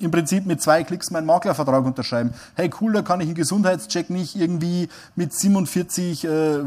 im 0.00 0.10
Prinzip 0.10 0.46
mit 0.46 0.62
zwei 0.62 0.82
Klicks 0.84 1.10
meinen 1.10 1.26
Maklervertrag 1.26 1.84
unterschreiben. 1.84 2.32
Hey 2.54 2.70
cool, 2.80 2.92
da 2.92 3.02
kann 3.02 3.20
ich 3.20 3.26
einen 3.26 3.34
Gesundheitscheck 3.34 4.10
nicht 4.10 4.34
irgendwie 4.34 4.88
mit 5.14 5.32
47, 5.32 6.24
äh, 6.24 6.58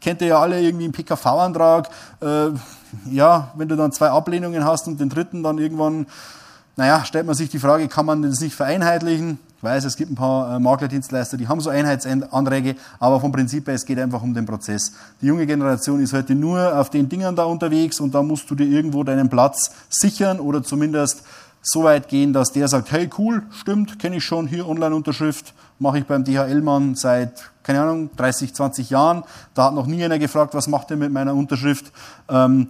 kennt 0.00 0.20
ihr 0.22 0.28
ja 0.28 0.40
alle, 0.40 0.60
irgendwie 0.60 0.84
einen 0.84 0.92
PKV-Antrag. 0.92 1.90
Äh, 2.20 2.50
ja, 3.10 3.52
wenn 3.56 3.68
du 3.68 3.76
dann 3.76 3.92
zwei 3.92 4.10
Ablehnungen 4.10 4.64
hast 4.64 4.88
und 4.88 5.00
den 5.00 5.08
dritten 5.08 5.42
dann 5.42 5.58
irgendwann, 5.58 6.06
naja, 6.76 7.04
stellt 7.04 7.26
man 7.26 7.34
sich 7.34 7.48
die 7.48 7.58
Frage, 7.58 7.88
kann 7.88 8.06
man 8.06 8.22
das 8.22 8.40
nicht 8.40 8.54
vereinheitlichen? 8.54 9.38
Ich 9.56 9.64
weiß, 9.64 9.84
es 9.84 9.96
gibt 9.96 10.12
ein 10.12 10.14
paar 10.14 10.54
äh, 10.54 10.60
Maklerdienstleister, 10.60 11.36
die 11.36 11.48
haben 11.48 11.60
so 11.60 11.68
Einheitsanträge, 11.68 12.76
aber 13.00 13.20
vom 13.20 13.32
Prinzip 13.32 13.66
her, 13.66 13.74
es 13.74 13.84
geht 13.84 13.98
einfach 13.98 14.22
um 14.22 14.32
den 14.32 14.46
Prozess. 14.46 14.92
Die 15.20 15.26
junge 15.26 15.46
Generation 15.46 16.00
ist 16.00 16.12
heute 16.12 16.36
nur 16.36 16.78
auf 16.78 16.90
den 16.90 17.08
Dingern 17.08 17.34
da 17.34 17.42
unterwegs 17.42 17.98
und 17.98 18.14
da 18.14 18.22
musst 18.22 18.48
du 18.48 18.54
dir 18.54 18.66
irgendwo 18.66 19.02
deinen 19.02 19.28
Platz 19.28 19.72
sichern 19.88 20.38
oder 20.38 20.62
zumindest 20.62 21.24
so 21.70 21.84
weit 21.84 22.08
gehen, 22.08 22.32
dass 22.32 22.52
der 22.52 22.68
sagt, 22.68 22.92
hey 22.92 23.08
cool, 23.18 23.42
stimmt, 23.50 23.98
kenne 23.98 24.16
ich 24.16 24.24
schon, 24.24 24.46
hier 24.46 24.68
Online-Unterschrift, 24.68 25.54
mache 25.78 25.98
ich 25.98 26.06
beim 26.06 26.24
DHL-Mann 26.24 26.94
seit, 26.94 27.50
keine 27.62 27.82
Ahnung, 27.82 28.10
30, 28.16 28.54
20 28.54 28.90
Jahren. 28.90 29.24
Da 29.54 29.64
hat 29.64 29.74
noch 29.74 29.86
nie 29.86 30.04
einer 30.04 30.18
gefragt, 30.18 30.54
was 30.54 30.68
macht 30.68 30.90
er 30.90 30.96
mit 30.96 31.12
meiner 31.12 31.34
Unterschrift. 31.34 31.92
Ähm, 32.28 32.68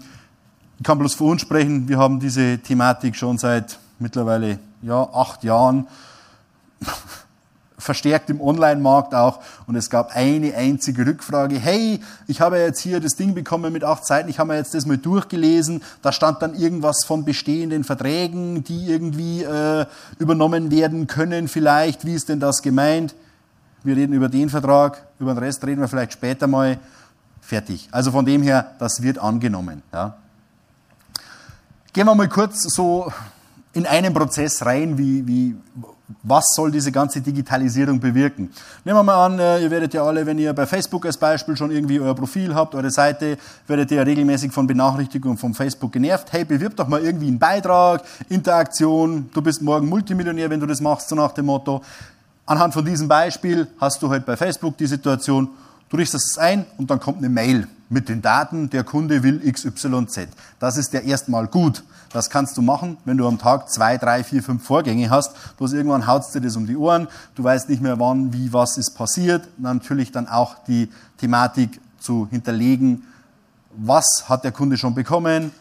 ich 0.79 0.85
kann 0.85 0.99
bloß 0.99 1.15
für 1.15 1.25
uns 1.25 1.43
sprechen, 1.43 1.89
wir 1.89 1.99
haben 1.99 2.21
diese 2.21 2.59
Thematik 2.59 3.17
schon 3.17 3.39
seit 3.39 3.79
mittlerweile 3.99 4.59
ja, 4.83 5.03
acht 5.13 5.43
Jahren 5.45 5.89
verstärkt 7.79 8.29
im 8.29 8.41
Online-Markt 8.41 9.15
auch. 9.15 9.41
Und 9.67 9.77
es 9.77 9.89
gab 9.89 10.15
eine 10.15 10.55
einzige 10.55 11.07
Rückfrage. 11.07 11.59
Hey, 11.59 12.01
ich 12.27 12.41
habe 12.41 12.59
jetzt 12.59 12.81
hier 12.81 13.01
das 13.01 13.15
Ding 13.15 13.35
bekommen 13.35 13.73
mit 13.73 13.85
acht 13.85 14.07
Seiten. 14.07 14.29
Ich 14.29 14.39
habe 14.39 14.49
mir 14.49 14.57
jetzt 14.57 14.75
das 14.75 14.85
mal 14.85 14.99
durchgelesen. 14.99 15.83
Da 16.03 16.13
stand 16.13 16.43
dann 16.43 16.55
irgendwas 16.55 17.05
von 17.07 17.25
bestehenden 17.25 17.85
Verträgen, 17.85 18.65
die 18.65 18.91
irgendwie 18.91 19.43
äh, 19.45 19.87
übernommen 20.19 20.71
werden 20.71 21.07
können 21.07 21.49
vielleicht. 21.49 22.05
Wie 22.05 22.15
ist 22.15 22.29
denn 22.29 22.41
das 22.41 22.63
gemeint? 22.63 23.15
Wir 23.85 23.97
reden 23.97 24.13
über 24.13 24.29
den 24.29 24.51
Vertrag. 24.51 25.07
Über 25.19 25.35
den 25.35 25.39
Rest 25.39 25.65
reden 25.65 25.81
wir 25.81 25.89
vielleicht 25.89 26.13
später 26.13 26.47
mal. 26.47 26.79
Fertig. 27.41 27.89
Also 27.93 28.11
von 28.11 28.27
dem 28.27 28.43
her, 28.43 28.73
das 28.79 29.01
wird 29.01 29.19
angenommen. 29.19 29.83
Ja. 29.93 30.19
Gehen 31.93 32.05
wir 32.05 32.15
mal 32.15 32.29
kurz 32.29 32.63
so 32.63 33.11
in 33.73 33.87
einen 33.87 34.13
Prozess 34.13 34.67
rein, 34.67 34.99
wie, 34.99 35.27
wie, 35.27 35.57
was 36.23 36.45
soll 36.55 36.71
diese 36.71 36.91
ganze 36.91 37.21
Digitalisierung 37.21 38.01
bewirken? 38.01 38.51
Nehmen 38.85 38.99
wir 38.99 39.03
mal 39.03 39.27
an, 39.27 39.39
äh, 39.39 39.63
ihr 39.63 39.71
werdet 39.71 39.93
ja 39.93 40.03
alle, 40.03 40.25
wenn 40.25 40.39
ihr 40.39 40.53
bei 40.55 40.67
Facebook 40.67 41.05
als 41.05 41.19
Beispiel 41.19 41.57
schon 41.57 41.71
irgendwie 41.71 42.01
euer 42.01 42.15
Profil 42.15 42.55
habt, 42.55 42.75
eure 42.75 42.91
Seite, 42.91 43.37
werdet 43.67 43.91
ihr 43.91 43.99
ja 43.99 44.03
regelmäßig 44.03 44.53
von 44.53 44.67
Benachrichtigungen 44.67 45.37
von 45.37 45.53
Facebook 45.53 45.93
genervt. 45.93 46.33
Hey, 46.33 46.45
bewirb 46.45 46.77
doch 46.77 46.89
mal 46.89 47.03
irgendwie 47.03 47.29
einen 47.29 47.39
Beitrag, 47.39 48.03
Interaktion, 48.29 49.29
du 49.35 49.43
bist 49.43 49.61
morgen 49.61 49.89
Multimillionär, 49.89 50.49
wenn 50.49 50.61
du 50.61 50.67
das 50.67 50.81
machst, 50.81 51.09
so 51.11 51.15
nach 51.15 51.33
dem 51.33 51.47
Motto. 51.47 51.83
Anhand 52.47 52.73
von 52.73 52.85
diesem 52.85 53.07
Beispiel 53.07 53.67
hast 53.79 54.03
du 54.03 54.09
halt 54.09 54.25
bei 54.25 54.35
Facebook 54.35 54.79
die 54.79 54.87
Situation, 54.87 55.51
du 55.89 55.97
richtest 55.97 56.31
es 56.33 56.39
ein 56.39 56.67
und 56.77 56.91
dann 56.91 57.01
kommt 57.01 57.19
eine 57.19 57.29
Mail 57.29 57.67
mit 57.89 58.09
den 58.09 58.21
Daten, 58.21 58.69
der 58.71 58.85
Kunde 58.85 59.23
will 59.23 59.41
XYZ. 59.51 60.29
Das 60.59 60.77
ist 60.77 60.93
ja 60.93 61.01
erstmal 61.01 61.47
gut. 61.47 61.83
Das 62.11 62.31
kannst 62.31 62.57
du 62.57 62.63
machen, 62.63 62.97
wenn 63.05 63.19
du 63.19 63.27
am 63.27 63.39
Tag 63.39 63.71
zwei, 63.71 63.99
drei, 63.99 64.25
vier, 64.25 64.43
fünf 64.43 64.65
Vorgänge 64.65 65.11
hast. 65.11 65.57
Bloß 65.59 65.75
irgendwann 65.75 66.07
haut 66.07 66.23
dir 66.35 66.41
das 66.41 66.57
um 66.57 66.67
die 66.67 66.77
Ohren. 66.77 67.09
Du 67.35 67.45
weißt 67.45 67.69
nicht 67.69 67.83
mehr, 67.83 67.99
wann, 67.99 68.33
wie, 68.33 68.53
was 68.53 68.79
ist 68.79 68.97
passiert. 68.97 69.47
Natürlich 69.59 70.11
dann 70.13 70.27
auch 70.27 70.57
die 70.67 70.91
Thematik 71.19 71.81
zu 72.01 72.27
hinterlegen. 72.31 73.05
Was 73.77 74.25
hat 74.29 74.45
der 74.45 74.53
Kunde 74.53 74.79
schon 74.79 74.95
bekommen? 74.95 75.53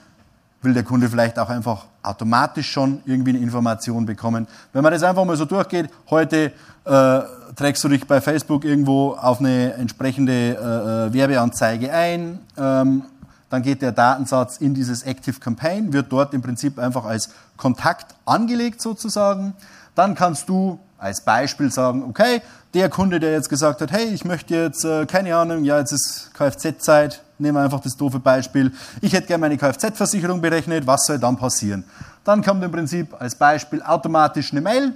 Will 0.61 0.73
der 0.73 0.83
Kunde 0.83 1.09
vielleicht 1.09 1.37
auch 1.37 1.49
einfach 1.49 1.85
automatisch 2.07 2.71
schon 2.71 3.01
irgendwie 3.05 3.31
eine 3.31 3.39
Information 3.39 4.05
bekommen? 4.05 4.47
Wenn 4.73 4.83
man 4.83 4.93
das 4.93 5.03
einfach 5.03 5.25
mal 5.25 5.35
so 5.35 5.45
durchgeht, 5.45 5.89
heute 6.09 6.51
äh, 6.85 7.19
trägst 7.55 7.83
du 7.83 7.89
dich 7.89 8.07
bei 8.07 8.21
Facebook 8.21 8.63
irgendwo 8.63 9.13
auf 9.13 9.39
eine 9.39 9.73
entsprechende 9.73 10.31
äh, 10.31 11.07
äh 11.07 11.13
Werbeanzeige 11.13 11.91
ein. 11.91 12.39
Ähm, 12.57 13.03
dann 13.49 13.61
geht 13.61 13.81
der 13.81 13.91
Datensatz 13.91 14.57
in 14.57 14.73
dieses 14.73 15.03
Active 15.03 15.39
Campaign, 15.39 15.93
wird 15.93 16.11
dort 16.11 16.33
im 16.33 16.41
Prinzip 16.41 16.79
einfach 16.79 17.05
als 17.05 17.29
Kontakt 17.55 18.15
angelegt 18.25 18.81
sozusagen. 18.81 19.53
Dann 19.95 20.15
kannst 20.15 20.49
du 20.49 20.79
als 20.97 21.21
Beispiel 21.21 21.71
sagen, 21.71 22.03
okay, 22.07 22.41
der 22.73 22.89
Kunde, 22.89 23.19
der 23.19 23.31
jetzt 23.31 23.49
gesagt 23.49 23.81
hat, 23.81 23.91
hey, 23.91 24.05
ich 24.05 24.25
möchte 24.25 24.55
jetzt, 24.55 24.83
äh, 24.83 25.05
keine 25.05 25.35
Ahnung, 25.35 25.63
ja, 25.63 25.79
jetzt 25.79 25.91
ist 25.91 26.31
Kfz-Zeit, 26.33 27.23
nehmen 27.39 27.57
wir 27.57 27.63
einfach 27.63 27.79
das 27.79 27.95
doofe 27.95 28.19
Beispiel, 28.19 28.71
ich 29.01 29.13
hätte 29.13 29.27
gerne 29.27 29.41
meine 29.41 29.57
Kfz-Versicherung 29.57 30.41
berechnet, 30.41 30.85
was 30.87 31.05
soll 31.05 31.19
dann 31.19 31.37
passieren? 31.37 31.83
Dann 32.23 32.43
kommt 32.43 32.63
im 32.63 32.71
Prinzip 32.71 33.15
als 33.19 33.35
Beispiel 33.35 33.81
automatisch 33.81 34.51
eine 34.51 34.61
Mail 34.61 34.93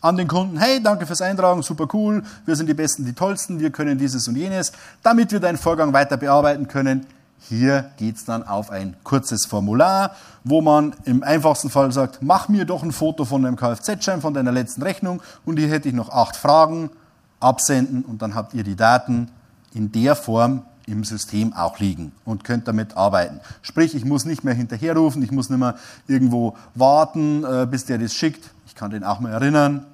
an 0.00 0.16
den 0.16 0.28
Kunden, 0.28 0.58
hey, 0.58 0.82
danke 0.82 1.06
fürs 1.06 1.22
Eintragen, 1.22 1.62
super 1.62 1.88
cool, 1.92 2.22
wir 2.44 2.56
sind 2.56 2.68
die 2.68 2.74
Besten, 2.74 3.04
die 3.04 3.12
Tollsten, 3.14 3.58
wir 3.60 3.70
können 3.70 3.98
dieses 3.98 4.28
und 4.28 4.36
jenes, 4.36 4.72
damit 5.02 5.32
wir 5.32 5.40
deinen 5.40 5.58
Vorgang 5.58 5.92
weiter 5.92 6.16
bearbeiten 6.16 6.68
können, 6.68 7.06
hier 7.48 7.90
geht 7.96 8.16
es 8.16 8.24
dann 8.24 8.42
auf 8.42 8.70
ein 8.70 8.96
kurzes 9.04 9.46
Formular, 9.46 10.16
wo 10.42 10.62
man 10.62 10.94
im 11.04 11.22
einfachsten 11.22 11.70
Fall 11.70 11.92
sagt, 11.92 12.18
mach 12.20 12.48
mir 12.48 12.64
doch 12.64 12.82
ein 12.82 12.92
Foto 12.92 13.24
von 13.24 13.42
deinem 13.42 13.56
Kfz-Schein, 13.56 14.20
von 14.20 14.34
deiner 14.34 14.50
letzten 14.50 14.82
Rechnung. 14.82 15.22
Und 15.44 15.58
hier 15.58 15.68
hätte 15.68 15.88
ich 15.88 15.94
noch 15.94 16.10
acht 16.10 16.34
Fragen, 16.34 16.90
absenden 17.38 18.02
und 18.02 18.22
dann 18.22 18.34
habt 18.34 18.54
ihr 18.54 18.64
die 18.64 18.74
Daten 18.74 19.28
in 19.74 19.92
der 19.92 20.16
Form 20.16 20.62
im 20.86 21.04
System 21.04 21.52
auch 21.52 21.78
liegen 21.78 22.12
und 22.24 22.44
könnt 22.44 22.68
damit 22.68 22.96
arbeiten. 22.96 23.40
Sprich, 23.62 23.94
ich 23.94 24.04
muss 24.04 24.24
nicht 24.24 24.44
mehr 24.44 24.54
hinterherrufen, 24.54 25.22
ich 25.22 25.32
muss 25.32 25.50
nicht 25.50 25.58
mehr 25.58 25.76
irgendwo 26.06 26.56
warten, 26.74 27.44
äh, 27.44 27.66
bis 27.68 27.84
der 27.84 27.98
das 27.98 28.14
schickt. 28.14 28.50
Ich 28.66 28.74
kann 28.74 28.90
den 28.90 29.04
auch 29.04 29.20
mal 29.20 29.32
erinnern. 29.32 29.84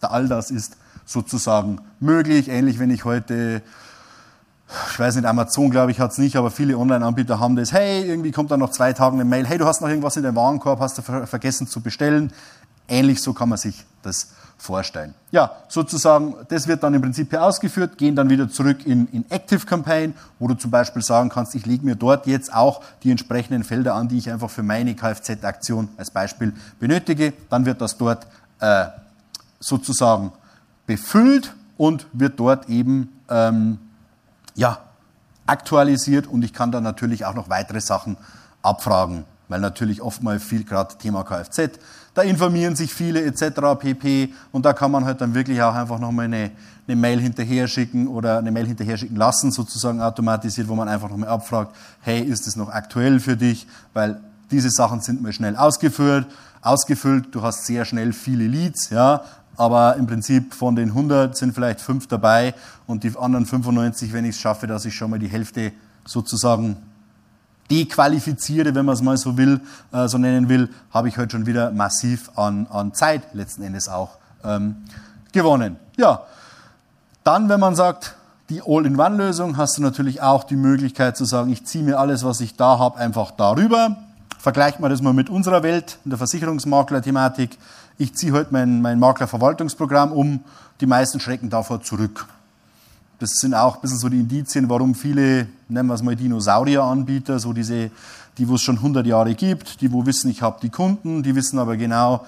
All 0.00 0.28
das 0.28 0.50
ist 0.50 0.76
sozusagen 1.06 1.80
möglich. 2.00 2.48
Ähnlich, 2.48 2.78
wenn 2.78 2.90
ich 2.90 3.04
heute 3.04 3.62
ich 4.92 4.98
weiß 4.98 5.16
nicht, 5.16 5.26
Amazon 5.26 5.70
glaube 5.70 5.92
ich 5.92 6.00
hat 6.00 6.12
es 6.12 6.18
nicht, 6.18 6.36
aber 6.36 6.50
viele 6.50 6.78
Online-Anbieter 6.78 7.38
haben 7.38 7.54
das. 7.54 7.72
Hey, 7.72 8.02
irgendwie 8.02 8.32
kommt 8.32 8.50
dann 8.50 8.60
nach 8.60 8.70
zwei 8.70 8.92
Tagen 8.92 9.20
eine 9.20 9.28
Mail. 9.28 9.46
Hey, 9.46 9.58
du 9.58 9.66
hast 9.66 9.80
noch 9.80 9.88
irgendwas 9.88 10.16
in 10.16 10.22
deinem 10.22 10.36
Warenkorb, 10.36 10.80
hast 10.80 10.98
du 10.98 11.02
ver 11.02 11.26
vergessen 11.26 11.66
zu 11.66 11.80
bestellen. 11.80 12.32
Ähnlich 12.88 13.22
so 13.22 13.32
kann 13.32 13.48
man 13.48 13.58
sich 13.58 13.84
das 14.02 14.28
vorstellen. 14.56 15.14
Ja, 15.30 15.52
sozusagen, 15.68 16.34
das 16.48 16.66
wird 16.68 16.82
dann 16.82 16.94
im 16.94 17.02
Prinzip 17.02 17.30
hier 17.30 17.42
ausgeführt, 17.42 17.98
gehen 17.98 18.16
dann 18.16 18.30
wieder 18.30 18.48
zurück 18.48 18.86
in, 18.86 19.06
in 19.08 19.30
Active 19.30 19.66
Campaign, 19.66 20.14
wo 20.38 20.48
du 20.48 20.54
zum 20.54 20.70
Beispiel 20.70 21.02
sagen 21.02 21.28
kannst, 21.28 21.54
ich 21.54 21.66
lege 21.66 21.84
mir 21.84 21.96
dort 21.96 22.26
jetzt 22.26 22.52
auch 22.52 22.82
die 23.02 23.10
entsprechenden 23.10 23.64
Felder 23.64 23.94
an, 23.94 24.08
die 24.08 24.18
ich 24.18 24.30
einfach 24.30 24.50
für 24.50 24.62
meine 24.62 24.94
Kfz-Aktion 24.94 25.88
als 25.96 26.10
Beispiel 26.10 26.54
benötige. 26.80 27.32
Dann 27.50 27.66
wird 27.66 27.80
das 27.80 27.98
dort 27.98 28.26
äh, 28.60 28.86
sozusagen 29.60 30.32
befüllt 30.86 31.54
und 31.76 32.06
wird 32.12 32.38
dort 32.38 32.68
eben 32.68 33.08
ähm, 33.28 33.78
ja, 34.54 34.78
aktualisiert 35.46 36.26
und 36.26 36.42
ich 36.42 36.52
kann 36.52 36.72
dann 36.72 36.84
natürlich 36.84 37.24
auch 37.24 37.34
noch 37.34 37.48
weitere 37.48 37.80
Sachen 37.80 38.16
abfragen, 38.62 39.24
weil 39.48 39.60
natürlich 39.60 40.00
oftmals 40.00 40.42
viel 40.42 40.64
gerade 40.64 40.96
Thema 40.96 41.24
Kfz, 41.24 41.78
da 42.14 42.22
informieren 42.22 42.76
sich 42.76 42.94
viele 42.94 43.22
etc. 43.24 43.60
pp. 43.78 44.32
Und 44.52 44.64
da 44.64 44.72
kann 44.72 44.90
man 44.90 45.04
halt 45.04 45.20
dann 45.20 45.34
wirklich 45.34 45.60
auch 45.62 45.74
einfach 45.74 45.98
nochmal 45.98 46.26
eine, 46.26 46.52
eine 46.86 46.96
Mail 46.96 47.20
hinterher 47.20 47.68
schicken 47.68 48.06
oder 48.06 48.38
eine 48.38 48.52
Mail 48.52 48.66
hinterher 48.66 48.96
schicken 48.96 49.16
lassen, 49.16 49.50
sozusagen 49.50 50.00
automatisiert, 50.00 50.68
wo 50.68 50.74
man 50.74 50.88
einfach 50.88 51.10
nochmal 51.10 51.28
abfragt, 51.28 51.74
hey, 52.00 52.20
ist 52.20 52.46
es 52.46 52.56
noch 52.56 52.70
aktuell 52.70 53.20
für 53.20 53.36
dich? 53.36 53.66
Weil 53.92 54.20
diese 54.50 54.70
Sachen 54.70 55.00
sind 55.00 55.22
mal 55.22 55.32
schnell 55.32 55.56
ausgeführt, 55.56 56.26
ausgefüllt, 56.62 57.34
du 57.34 57.42
hast 57.42 57.66
sehr 57.66 57.84
schnell 57.84 58.12
viele 58.12 58.46
Leads, 58.46 58.90
ja, 58.90 59.22
aber 59.56 59.96
im 59.96 60.06
Prinzip 60.06 60.54
von 60.54 60.76
den 60.76 60.90
100 60.90 61.36
sind 61.36 61.54
vielleicht 61.54 61.80
fünf 61.80 62.06
dabei 62.06 62.54
und 62.86 63.04
die 63.04 63.16
anderen 63.16 63.46
95, 63.46 64.12
wenn 64.12 64.24
ich 64.24 64.36
es 64.36 64.40
schaffe, 64.40 64.66
dass 64.66 64.84
ich 64.84 64.94
schon 64.94 65.10
mal 65.10 65.18
die 65.18 65.28
Hälfte 65.28 65.72
sozusagen 66.04 66.76
dequalifiziere, 67.70 68.74
wenn 68.74 68.84
man 68.84 68.94
es 68.94 69.02
mal 69.02 69.16
so 69.16 69.36
will, 69.36 69.60
äh, 69.92 70.08
so 70.08 70.18
nennen 70.18 70.48
will, 70.48 70.68
habe 70.92 71.08
ich 71.08 71.18
heute 71.18 71.32
schon 71.32 71.46
wieder 71.46 71.70
massiv 71.70 72.30
an, 72.36 72.66
an 72.70 72.92
Zeit 72.94 73.34
letzten 73.34 73.62
Endes 73.62 73.88
auch 73.88 74.18
ähm, 74.44 74.76
gewonnen. 75.32 75.76
Ja, 75.96 76.22
dann, 77.22 77.48
wenn 77.48 77.60
man 77.60 77.74
sagt, 77.74 78.16
die 78.50 78.60
All-in-One-Lösung, 78.60 79.56
hast 79.56 79.78
du 79.78 79.82
natürlich 79.82 80.20
auch 80.20 80.44
die 80.44 80.56
Möglichkeit 80.56 81.16
zu 81.16 81.24
sagen, 81.24 81.50
ich 81.50 81.64
ziehe 81.64 81.82
mir 81.82 81.98
alles, 81.98 82.24
was 82.24 82.40
ich 82.40 82.56
da 82.56 82.78
habe, 82.78 82.98
einfach 82.98 83.30
darüber. 83.30 83.96
Vergleicht 84.38 84.80
man 84.80 84.90
das 84.90 85.00
mal 85.00 85.14
mit 85.14 85.30
unserer 85.30 85.62
Welt, 85.62 85.98
in 86.04 86.10
der 86.10 86.18
Versicherungsmakler-Thematik 86.18 87.58
ich 87.96 88.14
ziehe 88.14 88.32
heute 88.32 88.48
mein, 88.50 88.82
mein 88.82 88.98
Maklerverwaltungsprogramm 88.98 90.12
um, 90.12 90.40
die 90.80 90.86
meisten 90.86 91.20
schrecken 91.20 91.50
davor 91.50 91.80
zurück. 91.82 92.26
Das 93.18 93.30
sind 93.34 93.54
auch 93.54 93.76
ein 93.76 93.80
bisschen 93.80 93.98
so 93.98 94.08
die 94.08 94.20
Indizien, 94.20 94.68
warum 94.68 94.94
viele, 94.94 95.46
nennen 95.68 95.88
wir 95.88 95.94
es 95.94 96.02
mal 96.02 96.16
Dinosaurier-Anbieter, 96.16 97.38
so 97.38 97.52
diese, 97.52 97.90
die 98.38 98.48
wo 98.48 98.56
es 98.56 98.62
schon 98.62 98.76
100 98.76 99.06
Jahre 99.06 99.34
gibt, 99.34 99.80
die 99.80 99.92
wo 99.92 100.04
wissen, 100.04 100.30
ich 100.30 100.42
habe 100.42 100.58
die 100.60 100.70
Kunden, 100.70 101.22
die 101.22 101.34
wissen 101.34 101.58
aber 101.58 101.76
genau, 101.76 102.26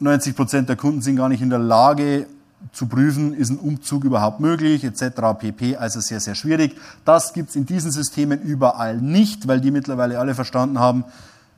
90 0.00 0.34
Prozent 0.34 0.68
der 0.68 0.76
Kunden 0.76 1.02
sind 1.02 1.16
gar 1.16 1.28
nicht 1.28 1.42
in 1.42 1.50
der 1.50 1.58
Lage 1.58 2.26
zu 2.72 2.86
prüfen, 2.86 3.34
ist 3.34 3.50
ein 3.50 3.58
Umzug 3.58 4.04
überhaupt 4.04 4.40
möglich, 4.40 4.84
etc. 4.84 5.38
pp. 5.38 5.76
Also 5.76 6.00
sehr, 6.00 6.20
sehr 6.20 6.34
schwierig. 6.34 6.76
Das 7.04 7.32
gibt's 7.32 7.56
in 7.56 7.66
diesen 7.66 7.90
Systemen 7.90 8.40
überall 8.40 8.96
nicht, 9.00 9.46
weil 9.46 9.60
die 9.60 9.70
mittlerweile 9.70 10.18
alle 10.18 10.34
verstanden 10.34 10.78
haben, 10.78 11.04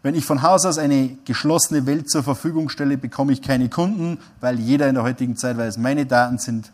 wenn 0.02 0.14
ich 0.14 0.24
von 0.24 0.42
Haus 0.42 0.64
aus 0.64 0.78
eine 0.78 1.16
geschlossene 1.24 1.86
Welt 1.86 2.08
zur 2.08 2.22
Verfügung 2.22 2.68
stelle, 2.68 2.96
bekomme 2.96 3.32
ich 3.32 3.42
keine 3.42 3.68
Kunden, 3.68 4.18
weil 4.40 4.60
jeder 4.60 4.88
in 4.88 4.94
der 4.94 5.02
heutigen 5.02 5.36
Zeit 5.36 5.56
weiß, 5.56 5.78
meine 5.78 6.06
Daten 6.06 6.38
sind 6.38 6.70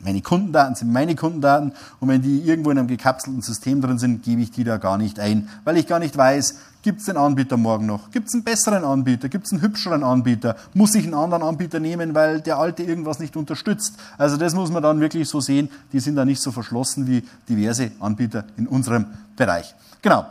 meine 0.00 0.20
Kundendaten 0.22 0.74
sind 0.74 0.92
meine 0.92 1.14
Kundendaten 1.14 1.72
und 2.00 2.08
wenn 2.08 2.22
die 2.22 2.40
irgendwo 2.40 2.70
in 2.70 2.78
einem 2.78 2.88
gekapselten 2.88 3.42
System 3.42 3.80
drin 3.80 3.98
sind, 3.98 4.22
gebe 4.22 4.42
ich 4.42 4.50
die 4.50 4.64
da 4.64 4.76
gar 4.76 4.98
nicht 4.98 5.18
ein, 5.20 5.48
weil 5.64 5.76
ich 5.76 5.86
gar 5.86 5.98
nicht 5.98 6.16
weiß, 6.16 6.56
gibt 6.82 7.00
es 7.00 7.06
den 7.06 7.16
Anbieter 7.16 7.56
morgen 7.56 7.86
noch, 7.86 8.10
gibt 8.10 8.28
es 8.28 8.34
einen 8.34 8.42
besseren 8.42 8.84
Anbieter, 8.84 9.28
gibt 9.28 9.46
es 9.46 9.52
einen 9.52 9.62
hübscheren 9.62 10.02
Anbieter, 10.02 10.56
muss 10.74 10.94
ich 10.94 11.04
einen 11.04 11.14
anderen 11.14 11.42
Anbieter 11.42 11.80
nehmen, 11.80 12.14
weil 12.14 12.40
der 12.40 12.58
alte 12.58 12.82
irgendwas 12.82 13.18
nicht 13.20 13.36
unterstützt. 13.36 13.94
Also 14.18 14.36
das 14.36 14.54
muss 14.54 14.70
man 14.70 14.82
dann 14.82 15.00
wirklich 15.00 15.28
so 15.28 15.40
sehen, 15.40 15.70
die 15.92 16.00
sind 16.00 16.16
da 16.16 16.24
nicht 16.24 16.42
so 16.42 16.50
verschlossen 16.50 17.06
wie 17.06 17.24
diverse 17.48 17.92
Anbieter 18.00 18.44
in 18.56 18.66
unserem 18.66 19.06
Bereich. 19.36 19.74
Genau. 20.02 20.26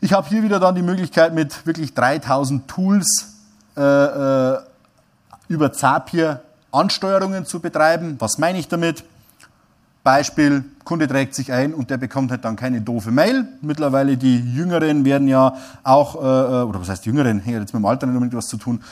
Ich 0.00 0.12
habe 0.12 0.28
hier 0.28 0.42
wieder 0.42 0.58
dann 0.58 0.74
die 0.74 0.82
Möglichkeit 0.82 1.32
mit 1.32 1.64
wirklich 1.64 1.94
3000 1.94 2.66
Tools 2.66 3.28
äh, 3.76 3.80
äh, 3.80 4.58
über 5.48 5.72
Zapier 5.72 6.42
Ansteuerungen 6.72 7.46
zu 7.46 7.60
betreiben. 7.60 8.16
Was 8.18 8.38
meine 8.38 8.58
ich 8.58 8.68
damit? 8.68 9.04
Beispiel, 10.04 10.64
Kunde 10.84 11.06
trägt 11.06 11.34
sich 11.34 11.52
ein 11.52 11.74
und 11.74 11.90
der 11.90 11.96
bekommt 11.96 12.32
halt 12.32 12.44
dann 12.44 12.56
keine 12.56 12.80
doofe 12.80 13.12
Mail. 13.12 13.46
Mittlerweile 13.60 14.16
die 14.16 14.38
Jüngeren 14.38 15.04
werden 15.04 15.28
ja 15.28 15.54
auch, 15.84 16.16
äh, 16.16 16.18
äh 16.18 16.62
oder 16.64 16.80
was 16.80 16.88
heißt 16.88 17.06
Jüngeren, 17.06 17.38
hängt 17.38 17.60
jetzt 17.60 17.72
mit 17.72 17.80
dem 17.80 17.86
Alter 17.86 18.06
nicht 18.06 18.16
unbedingt 18.16 18.36
was 18.36 18.48
zu 18.48 18.56
tun, 18.56 18.82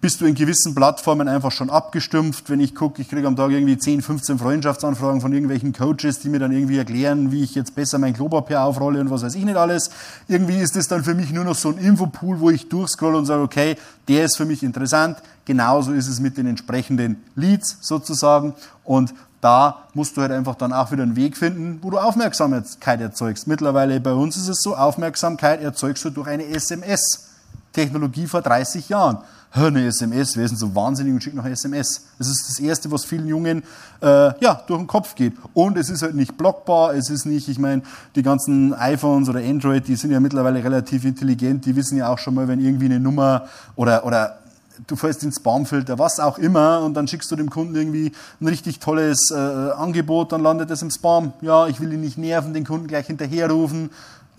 bist 0.00 0.20
du 0.20 0.26
in 0.26 0.34
gewissen 0.34 0.74
Plattformen 0.74 1.28
einfach 1.28 1.50
schon 1.50 1.68
abgestumpft. 1.68 2.48
Wenn 2.48 2.60
ich 2.60 2.74
gucke, 2.74 3.02
ich 3.02 3.08
kriege 3.08 3.26
am 3.26 3.34
Tag 3.34 3.50
irgendwie 3.50 3.76
10, 3.76 4.02
15 4.02 4.38
Freundschaftsanfragen 4.38 5.20
von 5.20 5.32
irgendwelchen 5.32 5.72
Coaches, 5.72 6.20
die 6.20 6.28
mir 6.28 6.38
dann 6.38 6.52
irgendwie 6.52 6.78
erklären, 6.78 7.32
wie 7.32 7.42
ich 7.42 7.54
jetzt 7.54 7.74
besser 7.74 7.98
mein 7.98 8.14
Klopapier 8.14 8.62
aufrolle 8.62 9.00
und 9.00 9.10
was 9.10 9.22
weiß 9.22 9.34
ich 9.34 9.44
nicht 9.44 9.56
alles. 9.56 9.90
Irgendwie 10.28 10.58
ist 10.58 10.76
es 10.76 10.86
dann 10.86 11.02
für 11.02 11.14
mich 11.14 11.32
nur 11.32 11.44
noch 11.44 11.56
so 11.56 11.70
ein 11.70 11.78
Infopool, 11.78 12.38
wo 12.40 12.50
ich 12.50 12.68
durchscroll 12.68 13.16
und 13.16 13.26
sage, 13.26 13.42
okay, 13.42 13.76
der 14.06 14.26
ist 14.26 14.36
für 14.36 14.44
mich 14.44 14.62
interessant. 14.62 15.18
Genauso 15.44 15.92
ist 15.92 16.06
es 16.06 16.20
mit 16.20 16.38
den 16.38 16.46
entsprechenden 16.46 17.24
Leads 17.34 17.78
sozusagen. 17.80 18.54
Und 18.84 19.12
da 19.40 19.86
musst 19.94 20.16
du 20.16 20.20
halt 20.20 20.30
einfach 20.30 20.54
dann 20.54 20.72
auch 20.72 20.92
wieder 20.92 21.02
einen 21.02 21.16
Weg 21.16 21.36
finden, 21.36 21.80
wo 21.82 21.90
du 21.90 21.98
Aufmerksamkeit 21.98 23.00
erzeugst. 23.00 23.48
Mittlerweile 23.48 23.98
bei 24.00 24.12
uns 24.12 24.36
ist 24.36 24.48
es 24.48 24.60
so, 24.62 24.76
Aufmerksamkeit 24.76 25.60
erzeugst 25.62 26.04
du 26.04 26.10
durch 26.10 26.28
eine 26.28 26.46
SMS. 26.46 27.26
Technologie 27.72 28.26
vor 28.26 28.42
30 28.42 28.88
Jahren. 28.88 29.18
Eine 29.52 29.84
SMS, 29.86 30.36
wir 30.36 30.46
sind 30.46 30.58
so 30.58 30.76
wahnsinnig 30.76 31.12
und 31.12 31.24
schicken 31.24 31.38
noch 31.38 31.44
SMS. 31.44 32.04
Das 32.18 32.28
ist 32.28 32.46
das 32.48 32.60
Erste, 32.60 32.90
was 32.92 33.04
vielen 33.04 33.26
Jungen 33.26 33.64
äh, 34.00 34.06
ja, 34.40 34.62
durch 34.66 34.78
den 34.78 34.86
Kopf 34.86 35.16
geht. 35.16 35.32
Und 35.54 35.76
es 35.76 35.90
ist 35.90 36.02
halt 36.02 36.14
nicht 36.14 36.38
blockbar, 36.38 36.94
es 36.94 37.10
ist 37.10 37.26
nicht, 37.26 37.48
ich 37.48 37.58
meine, 37.58 37.82
die 38.14 38.22
ganzen 38.22 38.72
iPhones 38.74 39.28
oder 39.28 39.40
Android, 39.40 39.88
die 39.88 39.96
sind 39.96 40.12
ja 40.12 40.20
mittlerweile 40.20 40.62
relativ 40.62 41.04
intelligent, 41.04 41.66
die 41.66 41.74
wissen 41.74 41.98
ja 41.98 42.08
auch 42.12 42.18
schon 42.18 42.34
mal, 42.34 42.46
wenn 42.46 42.60
irgendwie 42.60 42.84
eine 42.84 43.00
Nummer 43.00 43.48
oder, 43.74 44.06
oder 44.06 44.38
du 44.86 44.94
fährst 44.94 45.24
ins 45.24 45.36
Spamfilter, 45.36 45.98
was 45.98 46.20
auch 46.20 46.38
immer, 46.38 46.82
und 46.82 46.94
dann 46.94 47.08
schickst 47.08 47.30
du 47.32 47.36
dem 47.36 47.50
Kunden 47.50 47.74
irgendwie 47.74 48.12
ein 48.40 48.46
richtig 48.46 48.78
tolles 48.78 49.30
äh, 49.32 49.36
Angebot, 49.36 50.30
dann 50.30 50.42
landet 50.42 50.70
es 50.70 50.82
im 50.82 50.90
Spam. 50.90 51.32
Ja, 51.40 51.66
ich 51.66 51.80
will 51.80 51.92
ihn 51.92 52.00
nicht 52.00 52.18
nerven, 52.18 52.54
den 52.54 52.64
Kunden 52.64 52.86
gleich 52.86 53.06
hinterherrufen. 53.06 53.90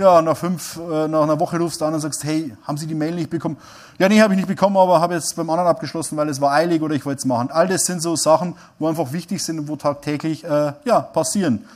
Ja, 0.01 0.20
nach 0.20 0.36
fünf, 0.36 0.77
äh, 0.77 1.08
nach 1.08 1.22
einer 1.22 1.39
Woche 1.39 1.60
rufst 1.60 1.79
du 1.79 1.86
an 1.86 1.93
und 1.93 2.00
sagst, 2.00 2.24
hey, 2.24 2.51
haben 2.63 2.75
Sie 2.75 2.88
die 2.88 2.96
Mail 2.96 3.13
nicht 3.13 3.29
bekommen? 3.29 3.55
Ja, 4.00 4.10
nee, 4.10 4.20
habe 4.20 4.34
ich 4.34 4.38
nicht 4.38 4.48
bekommen, 4.48 4.75
aber 4.75 5.00
habe 5.00 5.13
jetzt 5.13 5.36
beim 5.36 5.48
anderen 5.48 5.70
abgeschlossen, 5.70 6.17
weil 6.17 6.27
es 6.27 6.41
war 6.41 6.53
eilig 6.53 6.81
oder 6.81 6.96
ich 6.96 7.05
wollte 7.05 7.20
es 7.20 7.25
machen. 7.25 7.51
All 7.51 7.67
das 7.67 7.86
sind 7.86 8.01
so 8.01 8.15
Sachen, 8.15 8.55
wo 8.79 8.88
einfach 8.88 9.13
wichtig 9.13 9.43
sind 9.43 9.60
und 9.60 9.67
wo 9.67 9.75
tagtäglich 9.75 10.43
äh, 10.43 10.74
ja, 10.86 11.01
passieren. 11.01 11.67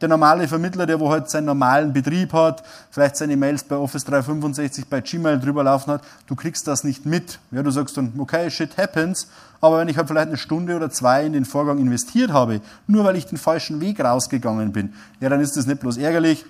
Der 0.00 0.08
normale 0.08 0.48
Vermittler, 0.48 0.86
der 0.86 0.98
wo 0.98 1.08
halt 1.08 1.30
seinen 1.30 1.44
normalen 1.44 1.92
Betrieb 1.92 2.32
hat, 2.32 2.64
vielleicht 2.90 3.16
seine 3.16 3.36
Mails 3.36 3.62
bei 3.62 3.76
Office 3.76 4.04
365 4.04 4.88
bei 4.88 5.00
Gmail 5.00 5.38
drüber 5.38 5.62
laufen 5.62 5.92
hat, 5.92 6.02
du 6.26 6.34
kriegst 6.34 6.66
das 6.66 6.82
nicht 6.82 7.06
mit. 7.06 7.38
Ja, 7.52 7.62
du 7.62 7.70
sagst 7.70 7.96
dann, 7.96 8.12
okay, 8.18 8.50
shit 8.50 8.76
happens, 8.76 9.28
aber 9.60 9.78
wenn 9.78 9.88
ich 9.88 9.96
halt 9.96 10.08
vielleicht 10.08 10.28
eine 10.28 10.36
Stunde 10.36 10.74
oder 10.74 10.90
zwei 10.90 11.24
in 11.26 11.32
den 11.32 11.44
Vorgang 11.44 11.78
investiert 11.78 12.32
habe, 12.32 12.60
nur 12.88 13.04
weil 13.04 13.16
ich 13.16 13.26
den 13.26 13.38
falschen 13.38 13.80
Weg 13.80 14.00
rausgegangen 14.00 14.72
bin, 14.72 14.94
ja, 15.20 15.28
dann 15.28 15.40
ist 15.40 15.56
das 15.56 15.66
nicht 15.66 15.80
bloß 15.80 15.96
ärgerlich. 15.96 16.44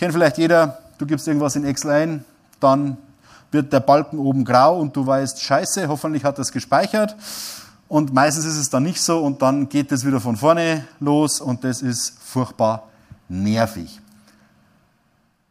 Kennt 0.00 0.14
vielleicht 0.14 0.38
jeder, 0.38 0.78
du 0.96 1.04
gibst 1.04 1.28
irgendwas 1.28 1.56
in 1.56 1.64
Excel 1.66 1.90
ein, 1.90 2.24
dann 2.58 2.96
wird 3.50 3.70
der 3.70 3.80
Balken 3.80 4.18
oben 4.18 4.46
grau 4.46 4.80
und 4.80 4.96
du 4.96 5.06
weißt, 5.06 5.42
scheiße, 5.42 5.88
hoffentlich 5.88 6.24
hat 6.24 6.38
das 6.38 6.52
gespeichert. 6.52 7.14
Und 7.86 8.14
meistens 8.14 8.46
ist 8.46 8.56
es 8.56 8.70
dann 8.70 8.84
nicht 8.84 9.02
so 9.02 9.22
und 9.22 9.42
dann 9.42 9.68
geht 9.68 9.92
es 9.92 10.06
wieder 10.06 10.18
von 10.18 10.38
vorne 10.38 10.86
los 11.00 11.42
und 11.42 11.64
das 11.64 11.82
ist 11.82 12.14
furchtbar 12.18 12.84
nervig. 13.28 14.00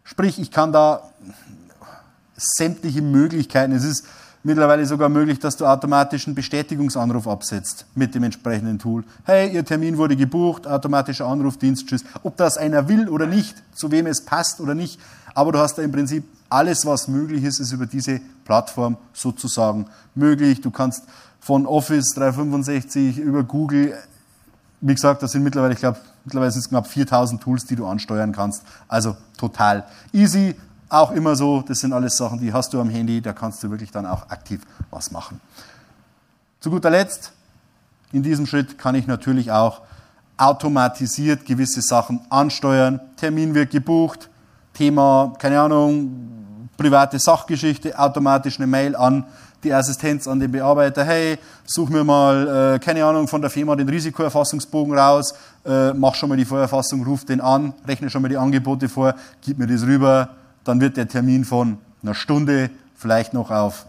Sprich, 0.04 0.40
ich 0.40 0.50
kann 0.50 0.74
da 0.74 1.04
sämtliche 2.36 3.04
Möglichkeiten, 3.04 3.74
es 3.74 3.84
ist 3.84 4.04
mittlerweile 4.44 4.86
sogar 4.86 5.10
möglich, 5.10 5.40
dass 5.40 5.58
du 5.58 5.66
automatisch 5.66 6.28
einen 6.28 6.36
Bestätigungsanruf 6.36 7.28
absetzt 7.28 7.86
mit 7.96 8.16
dem 8.16 8.24
entsprechenden 8.24 8.80
Tool. 8.80 9.04
Hey, 9.24 9.54
Ihr 9.54 9.66
Termin 9.66 9.98
wurde 9.98 10.16
gebucht, 10.16 10.68
automatischer 10.68 11.26
Anrufdienst, 11.26 11.88
tschüss. 11.88 12.04
Ob 12.24 12.38
das 12.38 12.58
einer 12.58 12.88
will 12.88 13.10
oder 13.10 13.26
nicht, 13.28 13.62
zu 13.74 13.92
wem 13.92 14.08
es 14.08 14.24
passt 14.26 14.60
oder 14.62 14.76
nicht, 14.76 15.00
aber 15.34 15.52
du 15.52 15.60
hast 15.60 15.78
da 15.78 15.82
im 15.82 15.92
Prinzip 15.92 16.24
alles, 16.50 16.86
was 16.86 17.08
möglich 17.08 17.44
ist, 17.44 17.60
ist 17.60 17.72
über 17.72 17.86
diese 17.86 18.22
Plattform 18.46 18.98
sozusagen 19.14 19.86
möglich. 20.16 20.62
Du 20.62 20.72
kannst 20.72 21.04
von 21.40 21.66
Office 21.66 22.14
365 22.16 23.20
über 23.20 23.44
Google 23.44 23.96
wie 24.82 24.94
gesagt, 24.94 25.22
das 25.24 25.32
sind 25.32 25.44
mittlerweile, 25.44 25.74
ich 25.74 25.80
glaube, 25.80 26.00
mittlerweile 26.24 26.52
sind 26.52 26.62
es 26.62 26.70
knapp 26.70 26.88
4000 26.88 27.42
Tools, 27.42 27.66
die 27.66 27.76
du 27.76 27.86
ansteuern 27.86 28.32
kannst. 28.32 28.64
Also 28.88 29.18
total 29.38 29.86
easy. 30.14 30.56
Auch 30.90 31.12
immer 31.12 31.36
so, 31.36 31.62
das 31.62 31.80
sind 31.80 31.94
alles 31.94 32.18
Sachen, 32.18 32.40
die 32.40 32.52
hast 32.52 32.74
du 32.74 32.82
am 32.82 32.90
Handy, 32.90 33.22
da 33.22 33.34
kannst 33.34 33.64
du 33.64 33.70
wirklich 33.70 33.92
dann 33.92 34.06
auch 34.06 34.30
aktiv 34.30 34.62
was 34.90 35.12
machen. 35.12 35.40
Zu 36.60 36.72
guter 36.72 36.90
Letzt, 36.90 37.32
in 38.12 38.24
diesem 38.24 38.48
Schritt 38.48 38.78
kann 38.78 38.96
ich 38.96 39.06
natürlich 39.06 39.52
auch 39.52 39.82
automatisiert 40.38 41.46
gewisse 41.46 41.82
Sachen 41.82 42.22
ansteuern. 42.30 43.00
Termin 43.18 43.54
wird 43.54 43.72
gebucht, 43.72 44.30
Thema, 44.74 45.34
keine 45.38 45.62
Ahnung, 45.62 46.68
private 46.76 47.20
Sachgeschichte, 47.20 47.98
automatisch 47.98 48.58
eine 48.58 48.68
Mail 48.68 48.96
an 48.96 49.26
die 49.64 49.74
Assistenz 49.74 50.28
an 50.28 50.40
den 50.40 50.52
Bearbeiter, 50.52 51.04
hey, 51.04 51.38
such 51.66 51.90
mir 51.90 52.04
mal, 52.04 52.76
äh, 52.76 52.80
keine 52.80 53.04
Ahnung, 53.04 53.28
von 53.28 53.42
der 53.42 53.50
Firma 53.50 53.76
den 53.76 53.90
Risikoerfassungsbogen 53.90 54.98
raus, 54.98 55.34
äh, 55.66 55.94
mach 55.94 56.16
schon 56.16 56.30
mal 56.30 56.38
die 56.38 56.46
Vorerfassung, 56.46 57.04
ruf 57.04 57.26
den 57.26 57.42
an, 57.42 57.74
rechne 57.86 58.10
schon 58.10 58.22
mal 58.22 58.30
die 58.30 58.38
Angebote 58.38 58.88
vor, 58.88 59.14
gib 59.42 59.58
mir 59.58 59.68
das 59.68 59.82
rüber, 59.84 60.30
dann 60.64 60.82
wird 60.82 60.98
der 60.98 61.08
Termin 61.08 61.46
von 61.46 61.78
einer 62.04 62.16
Stunde 62.16 62.70
vielleicht 62.96 63.34
noch 63.34 63.52
auf, 63.52 63.86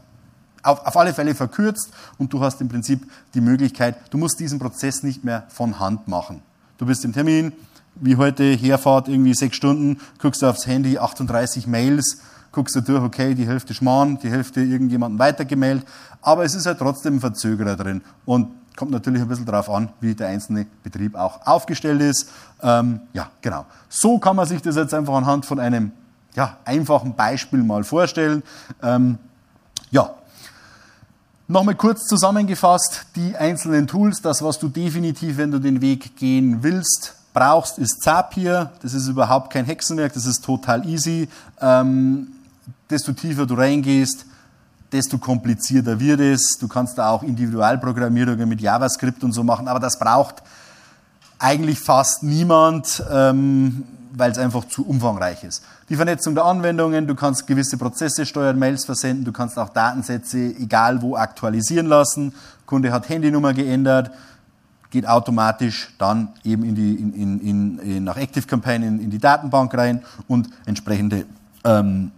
auf, 0.63 0.87
auf 0.87 0.97
alle 0.97 1.15
Fälle 1.15 1.35
verkürzt 1.35 1.91
und 2.19 2.33
du 2.33 2.41
hast 2.41 2.61
im 2.61 2.69
Prinzip 2.69 3.11
die 3.35 3.41
Möglichkeit, 3.41 3.97
du 4.11 4.19
musst 4.19 4.41
diesen 4.41 4.59
Prozess 4.59 5.03
nicht 5.03 5.25
mehr 5.25 5.45
von 5.49 5.79
Hand 5.79 6.09
machen. 6.09 6.43
Du 6.79 6.87
bist 6.87 7.05
im 7.05 7.13
Termin, 7.13 7.53
wie 7.97 8.17
heute 8.17 8.45
Herfahrt, 8.45 9.09
irgendwie 9.09 9.35
sechs 9.35 9.57
Stunden, 9.57 9.99
guckst 10.19 10.43
du 10.43 10.47
aufs 10.47 10.67
Handy, 10.67 10.99
38 10.99 11.67
Mails, 11.67 12.23
guckst 12.53 12.75
du 12.75 12.81
durch, 12.81 13.03
okay, 13.03 13.35
die 13.35 13.47
Hälfte 13.47 13.75
Schmarrn, 13.75 14.19
die 14.19 14.31
Hälfte 14.31 14.61
irgendjemandem 14.61 15.19
weitergemeldet, 15.19 15.87
aber 16.23 16.45
es 16.45 16.55
ist 16.55 16.67
halt 16.67 16.79
trotzdem 16.79 17.17
ein 17.17 17.21
Verzögerer 17.21 17.77
drin 17.77 18.03
und 18.25 18.49
kommt 18.77 18.93
natürlich 18.93 19.21
ein 19.21 19.29
bisschen 19.29 19.45
darauf 19.45 19.69
an, 19.69 19.91
wie 20.01 20.15
der 20.15 20.29
einzelne 20.29 20.67
Betrieb 20.83 21.15
auch 21.15 21.47
aufgestellt 21.47 22.01
ist. 22.01 22.31
Ähm, 22.63 23.01
ja, 23.13 23.31
genau. 23.43 23.67
So 23.91 24.19
kann 24.19 24.37
man 24.37 24.47
sich 24.47 24.63
das 24.63 24.77
jetzt 24.77 24.95
einfach 24.95 25.15
anhand 25.15 25.45
von 25.45 25.61
einem 25.61 25.93
ja, 26.35 26.59
einfachen 26.65 27.15
Beispiel 27.15 27.63
mal 27.63 27.85
vorstellen. 27.85 28.43
Ähm, 28.83 29.19
ja, 29.91 30.15
Nochmal 31.51 31.75
kurz 31.75 32.07
zusammengefasst, 32.07 33.07
die 33.17 33.35
einzelnen 33.35 33.89
Tools, 33.89 34.23
das, 34.23 34.41
was 34.41 34.61
du 34.61 34.69
definitiv, 34.69 35.37
wenn 35.37 35.51
du 35.51 35.59
den 35.59 35.81
Weg 35.81 36.17
gehen 36.17 36.63
willst, 36.63 37.17
brauchst, 37.33 37.77
ist 37.79 38.05
Zapier. 38.05 38.71
Das 38.83 38.95
ist 38.95 39.09
überhaupt 39.09 39.53
kein 39.53 39.65
Hexenwerk, 39.65 40.13
das 40.13 40.27
ist 40.27 40.45
total 40.45 40.87
easy. 40.87 41.29
Ähm, 41.61 42.29
desto 42.89 43.13
tiefer 43.13 43.47
du 43.47 43.55
reingehst, 43.55 44.27
desto 44.93 45.19
komplizierter 45.19 45.99
wird 45.99 46.21
es. 46.21 46.57
Du 46.61 46.69
kannst 46.69 46.97
da 46.99 47.11
auch 47.11 47.25
Individualprogrammierungen 47.25 48.49
mit 48.49 48.61
JavaScript 48.61 49.25
und 49.25 49.33
so 49.33 49.43
machen, 49.43 49.67
aber 49.67 49.81
das 49.81 49.99
braucht 49.99 50.45
eigentlich 51.41 51.81
fast 51.81 52.23
niemand, 52.23 53.03
ähm, 53.11 53.83
weil 54.13 54.31
es 54.31 54.39
einfach 54.39 54.69
zu 54.69 54.87
umfangreich 54.87 55.43
ist. 55.43 55.65
Die 55.91 55.97
Vernetzung 55.97 56.37
der 56.37 56.45
Anwendungen, 56.45 57.09
du 57.09 57.17
kannst 57.17 57.49
gewisse 57.49 57.77
Prozesse 57.77 58.25
steuern, 58.25 58.57
Mails 58.57 58.85
versenden, 58.85 59.25
du 59.25 59.33
kannst 59.33 59.59
auch 59.59 59.71
Datensätze 59.71 60.39
egal 60.39 61.03
wo 61.03 61.17
aktualisieren 61.17 61.87
lassen. 61.87 62.33
Kunde 62.65 62.93
hat 62.93 63.09
Handynummer 63.09 63.55
geändert, 63.55 64.13
geht 64.91 65.09
automatisch 65.09 65.93
dann 65.99 66.29
eben 66.45 66.63
in 66.63 66.77
die, 66.77 66.95
in, 66.95 67.41
in, 67.41 67.79
in, 67.81 68.05
nach 68.05 68.17
Active 68.17 68.47
Campaign 68.47 68.85
in, 68.85 69.01
in 69.01 69.11
die 69.11 69.19
Datenbank 69.19 69.75
rein 69.77 70.05
und 70.29 70.49
entsprechende 70.65 71.27
ähm, 71.65 72.13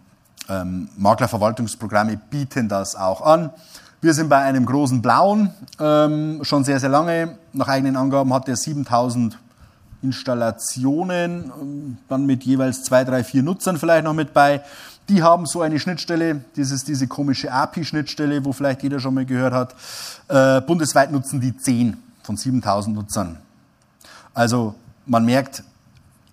ähm, 0.51 0.91
Maklerverwaltungsprogramme 0.99 2.21
bieten 2.29 2.69
das 2.69 2.95
auch 2.95 3.23
an. 3.23 3.49
Wir 4.03 4.13
sind 4.13 4.29
bei 4.29 4.43
einem 4.43 4.67
großen 4.67 5.01
Blauen 5.01 5.51
ähm, 5.81 6.41
schon 6.43 6.65
sehr, 6.65 6.79
sehr 6.79 6.91
lange. 6.91 7.39
Nach 7.55 7.69
eigenen 7.69 7.97
Angaben 7.97 8.35
hat 8.35 8.51
er 8.51 8.57
7000 8.57 9.39
Installationen, 10.03 11.97
dann 12.09 12.27
mit 12.27 12.45
jeweils 12.45 12.83
zwei, 12.83 13.05
drei, 13.05 13.25
vier 13.25 13.43
Nutzern 13.43 13.79
vielleicht 13.79 14.05
noch 14.05 14.15
mit 14.15 14.35
bei. 14.35 14.63
Die 15.09 15.23
haben 15.23 15.47
so 15.47 15.63
eine 15.63 15.79
Schnittstelle, 15.79 16.45
dieses, 16.57 16.85
diese 16.85 17.07
komische 17.07 17.53
API-Schnittstelle, 17.53 18.45
wo 18.45 18.53
vielleicht 18.53 18.83
jeder 18.83 19.01
schon 19.01 19.15
mal 19.15 19.25
gehört 19.25 19.55
hat. 19.55 19.75
Äh, 20.29 20.61
bundesweit 20.63 21.11
nutzen 21.13 21.41
die 21.41 21.57
10 21.57 21.97
von 22.23 22.37
7000 22.37 22.97
Nutzern. 22.97 23.39
Also 24.35 24.75
man 25.07 25.25
merkt, 25.25 25.63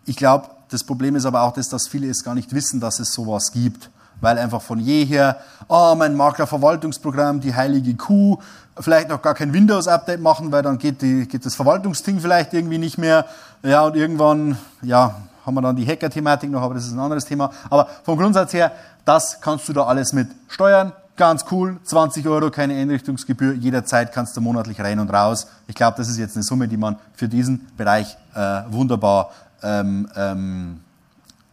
ich 0.06 0.16
glaube, 0.16 0.50
das 0.70 0.84
Problem 0.84 1.16
ist 1.16 1.26
aber 1.26 1.42
auch 1.42 1.54
das, 1.54 1.68
dass 1.70 1.88
viele 1.88 2.10
es 2.10 2.24
gar 2.24 2.36
nicht 2.36 2.54
wissen, 2.54 2.80
dass 2.80 3.00
es 3.00 3.12
sowas 3.12 3.52
gibt 3.52 3.90
weil 4.22 4.38
einfach 4.38 4.62
von 4.62 4.80
jeher, 4.80 5.38
oh, 5.68 5.96
mein 5.98 6.16
Maklerverwaltungsprogramm, 6.16 7.40
die 7.40 7.56
heilige 7.56 7.96
Kuh, 7.96 8.38
vielleicht 8.80 9.10
noch 9.10 9.22
gar 9.22 9.34
kein 9.34 9.54
Windows-Update 9.54 10.22
machen, 10.22 10.52
weil 10.52 10.64
dann 10.64 10.78
geht, 10.78 11.02
die, 11.02 11.28
geht 11.28 11.46
das 11.46 11.56
Verwaltungsding 11.56 12.20
vielleicht 12.20 12.54
irgendwie 12.54 12.78
nicht 12.78 12.98
mehr. 12.98 13.26
Ja, 13.64 13.86
und 13.86 13.96
irgendwann, 13.96 14.58
ja, 14.82 15.16
haben 15.46 15.56
wir 15.56 15.62
dann 15.62 15.76
die 15.76 15.86
Hacker-Thematik 15.86 16.50
noch, 16.50 16.62
aber 16.62 16.76
das 16.76 16.86
ist 16.86 16.94
ein 16.94 17.00
anderes 17.00 17.26
Thema. 17.26 17.52
Aber 17.70 17.88
vom 18.04 18.18
Grundsatz 18.18 18.54
her, 18.54 18.72
das 19.06 19.42
kannst 19.42 19.68
du 19.68 19.74
da 19.74 19.86
alles 19.86 20.14
mit 20.14 20.30
steuern. 20.48 20.94
Ganz 21.18 21.46
cool, 21.52 21.78
20 21.84 22.26
Euro, 22.28 22.50
keine 22.50 22.76
Einrichtungsgebühr, 22.76 23.54
jederzeit 23.54 24.14
kannst 24.14 24.38
du 24.38 24.42
monatlich 24.42 24.80
rein 24.80 25.00
und 25.00 25.10
raus. 25.10 25.48
Ich 25.68 25.76
glaube, 25.76 25.98
das 25.98 26.08
ist 26.08 26.18
jetzt 26.18 26.38
eine 26.38 26.44
Summe, 26.44 26.70
die 26.70 26.78
man 26.78 26.98
für 27.14 27.28
diesen 27.28 27.68
Bereich 27.76 28.18
äh, 28.36 28.62
wunderbar 28.70 29.32
ähm, 29.62 30.08
ähm, 30.16 30.80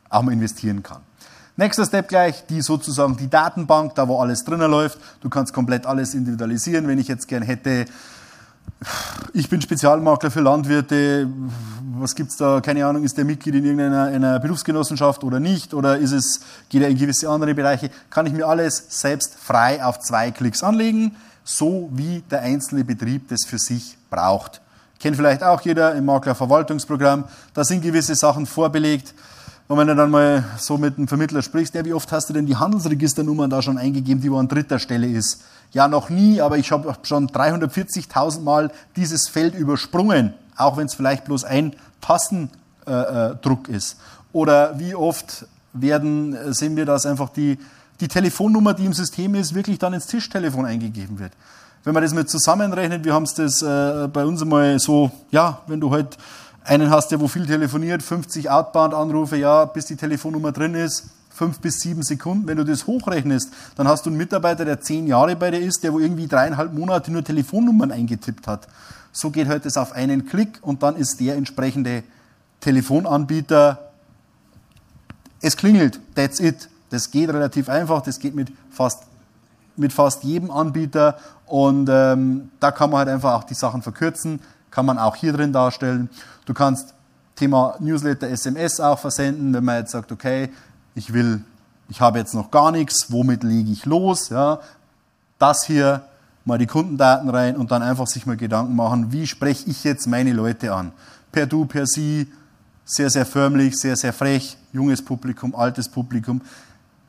auch 0.08 0.22
mal 0.22 0.32
investieren 0.32 0.84
kann. 0.84 1.05
Nächster 1.58 1.86
Step 1.86 2.08
gleich, 2.08 2.44
die 2.46 2.60
sozusagen 2.60 3.16
die 3.16 3.30
Datenbank, 3.30 3.94
da 3.94 4.06
wo 4.08 4.20
alles 4.20 4.44
drinnen 4.44 4.70
läuft. 4.70 4.98
Du 5.22 5.30
kannst 5.30 5.54
komplett 5.54 5.86
alles 5.86 6.12
individualisieren. 6.12 6.86
Wenn 6.86 6.98
ich 6.98 7.08
jetzt 7.08 7.28
gern 7.28 7.42
hätte, 7.42 7.86
ich 9.32 9.48
bin 9.48 9.62
Spezialmakler 9.62 10.30
für 10.30 10.40
Landwirte, 10.40 11.30
was 11.98 12.14
gibt's 12.14 12.36
da, 12.36 12.60
keine 12.60 12.84
Ahnung, 12.84 13.04
ist 13.04 13.16
der 13.16 13.24
Mitglied 13.24 13.54
in 13.54 13.64
irgendeiner 13.64 14.38
Berufsgenossenschaft 14.38 15.24
oder 15.24 15.40
nicht, 15.40 15.72
oder 15.72 15.96
ist 15.96 16.12
es, 16.12 16.40
geht 16.68 16.82
er 16.82 16.88
in 16.88 16.98
gewisse 16.98 17.30
andere 17.30 17.54
Bereiche, 17.54 17.88
kann 18.10 18.26
ich 18.26 18.34
mir 18.34 18.46
alles 18.46 18.84
selbst 18.90 19.36
frei 19.42 19.82
auf 19.82 20.00
zwei 20.00 20.32
Klicks 20.32 20.62
anlegen, 20.62 21.16
so 21.42 21.88
wie 21.90 22.22
der 22.30 22.42
einzelne 22.42 22.84
Betrieb 22.84 23.30
das 23.30 23.46
für 23.46 23.58
sich 23.58 23.96
braucht. 24.10 24.60
Kennt 25.00 25.16
vielleicht 25.16 25.42
auch 25.42 25.62
jeder 25.62 25.94
im 25.94 26.04
Maklerverwaltungsprogramm, 26.04 27.24
da 27.54 27.64
sind 27.64 27.80
gewisse 27.82 28.14
Sachen 28.14 28.44
vorbelegt, 28.44 29.14
Und 29.68 29.78
wenn 29.78 29.88
du 29.88 29.96
dann 29.96 30.10
mal 30.10 30.44
so 30.58 30.78
mit 30.78 30.96
einem 30.96 31.08
Vermittler 31.08 31.42
sprichst, 31.42 31.74
ja, 31.74 31.84
wie 31.84 31.92
oft 31.92 32.12
hast 32.12 32.28
du 32.28 32.32
denn 32.32 32.46
die 32.46 32.54
Handelsregisternummer 32.54 33.48
da 33.48 33.62
schon 33.62 33.78
eingegeben, 33.78 34.22
die 34.22 34.30
wo 34.30 34.38
an 34.38 34.46
dritter 34.46 34.78
Stelle 34.78 35.08
ist? 35.08 35.42
Ja, 35.72 35.88
noch 35.88 36.08
nie, 36.08 36.40
aber 36.40 36.56
ich 36.56 36.70
habe 36.70 36.94
schon 37.02 37.28
340.000 37.28 38.42
Mal 38.42 38.70
dieses 38.94 39.28
Feld 39.28 39.56
übersprungen, 39.56 40.34
auch 40.56 40.76
wenn 40.76 40.86
es 40.86 40.94
vielleicht 40.94 41.24
bloß 41.24 41.44
ein 41.44 41.74
Tastendruck 42.00 43.68
äh, 43.68 43.76
ist. 43.76 43.96
Oder 44.32 44.78
wie 44.78 44.94
oft 44.94 45.46
werden, 45.72 46.36
sehen 46.54 46.76
wir, 46.76 46.86
dass 46.86 47.04
einfach 47.04 47.30
die, 47.30 47.58
die 47.98 48.08
Telefonnummer, 48.08 48.72
die 48.72 48.84
im 48.84 48.92
System 48.92 49.34
ist, 49.34 49.54
wirklich 49.54 49.78
dann 49.78 49.94
ins 49.94 50.06
Tischtelefon 50.06 50.64
eingegeben 50.64 51.18
wird. 51.18 51.32
Wenn 51.82 51.94
man 51.94 52.02
das 52.02 52.14
mal 52.14 52.26
zusammenrechnet, 52.26 53.04
wir 53.04 53.14
haben 53.14 53.24
es 53.24 53.34
das 53.34 53.62
äh, 53.62 54.08
bei 54.08 54.24
uns 54.24 54.42
einmal 54.42 54.78
so, 54.78 55.10
ja, 55.30 55.60
wenn 55.66 55.80
du 55.80 55.90
halt 55.90 56.18
einen 56.66 56.90
hast, 56.90 57.10
der 57.10 57.20
wo 57.20 57.28
viel 57.28 57.46
telefoniert, 57.46 58.02
50 58.02 58.50
Outbound-Anrufe, 58.50 59.36
ja, 59.36 59.64
bis 59.64 59.86
die 59.86 59.96
Telefonnummer 59.96 60.52
drin 60.52 60.74
ist, 60.74 61.04
fünf 61.30 61.60
bis 61.60 61.80
sieben 61.80 62.02
Sekunden. 62.02 62.46
Wenn 62.48 62.56
du 62.56 62.64
das 62.64 62.86
hochrechnest, 62.86 63.52
dann 63.76 63.86
hast 63.86 64.06
du 64.06 64.10
einen 64.10 64.16
Mitarbeiter, 64.16 64.64
der 64.64 64.80
zehn 64.80 65.06
Jahre 65.06 65.36
bei 65.36 65.50
dir 65.50 65.60
ist, 65.60 65.84
der 65.84 65.92
wo 65.92 65.98
irgendwie 65.98 66.26
dreieinhalb 66.26 66.72
Monate 66.72 67.12
nur 67.12 67.22
Telefonnummern 67.22 67.92
eingetippt 67.92 68.46
hat. 68.46 68.66
So 69.12 69.30
geht 69.30 69.48
halt 69.48 69.64
das 69.64 69.76
auf 69.76 69.92
einen 69.92 70.26
Klick 70.26 70.58
und 70.62 70.82
dann 70.82 70.96
ist 70.96 71.20
der 71.20 71.36
entsprechende 71.36 72.02
Telefonanbieter, 72.60 73.90
es 75.40 75.56
klingelt, 75.56 76.00
that's 76.14 76.40
it. 76.40 76.68
Das 76.90 77.10
geht 77.10 77.28
relativ 77.28 77.68
einfach, 77.68 78.02
das 78.02 78.18
geht 78.18 78.34
mit 78.34 78.50
fast, 78.70 79.02
mit 79.76 79.92
fast 79.92 80.24
jedem 80.24 80.50
Anbieter 80.50 81.18
und 81.46 81.88
ähm, 81.90 82.50
da 82.60 82.70
kann 82.70 82.90
man 82.90 83.00
halt 83.00 83.08
einfach 83.08 83.34
auch 83.34 83.44
die 83.44 83.54
Sachen 83.54 83.82
verkürzen, 83.82 84.40
kann 84.76 84.84
man 84.84 84.98
auch 84.98 85.16
hier 85.16 85.32
drin 85.32 85.54
darstellen. 85.54 86.10
Du 86.44 86.52
kannst 86.52 86.92
Thema 87.34 87.76
Newsletter, 87.80 88.28
SMS 88.28 88.78
auch 88.78 88.98
versenden, 88.98 89.54
wenn 89.54 89.64
man 89.64 89.78
jetzt 89.78 89.92
sagt, 89.92 90.12
okay, 90.12 90.50
ich 90.94 91.14
will, 91.14 91.42
ich 91.88 92.02
habe 92.02 92.18
jetzt 92.18 92.34
noch 92.34 92.50
gar 92.50 92.70
nichts, 92.72 93.10
womit 93.10 93.42
lege 93.42 93.70
ich 93.70 93.86
los? 93.86 94.28
Ja, 94.28 94.60
das 95.38 95.64
hier, 95.64 96.02
mal 96.44 96.58
die 96.58 96.66
Kundendaten 96.66 97.30
rein 97.30 97.56
und 97.56 97.70
dann 97.70 97.82
einfach 97.82 98.06
sich 98.06 98.26
mal 98.26 98.36
Gedanken 98.36 98.76
machen, 98.76 99.12
wie 99.12 99.26
spreche 99.26 99.64
ich 99.70 99.82
jetzt 99.82 100.08
meine 100.08 100.34
Leute 100.34 100.74
an? 100.74 100.92
Per 101.32 101.46
Du, 101.46 101.64
per 101.64 101.86
Sie, 101.86 102.30
sehr, 102.84 103.08
sehr 103.08 103.24
förmlich, 103.24 103.76
sehr, 103.78 103.96
sehr 103.96 104.12
frech, 104.12 104.58
junges 104.74 105.02
Publikum, 105.02 105.54
altes 105.54 105.88
Publikum. 105.88 106.42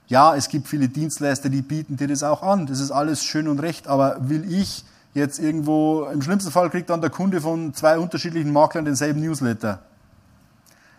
Ja, 0.08 0.38
es 0.38 0.48
gibt 0.48 0.70
viele 0.70 0.88
Dienstleister, 0.88 1.50
die 1.50 1.64
bieten 1.64 1.98
dir 1.98 2.08
das 2.08 2.24
auch 2.24 2.44
an. 2.44 2.66
Das 2.66 2.80
ist 2.80 2.92
alles 2.92 3.26
schön 3.26 3.50
und 3.50 3.60
recht, 3.60 3.90
aber 3.90 4.30
will 4.30 4.50
ich 4.50 4.86
jetzt 5.18 5.40
irgendwo, 5.40 6.06
im 6.14 6.22
schlimmsten 6.22 6.52
Fall 6.52 6.70
kriegt 6.70 6.90
dann 6.90 7.02
der 7.02 7.10
Kunde 7.10 7.42
von 7.42 7.74
zwei 7.74 7.98
unterschiedlichen 7.98 8.54
Maklern 8.54 8.86
denselben 8.86 9.20
Newsletter. 9.20 9.80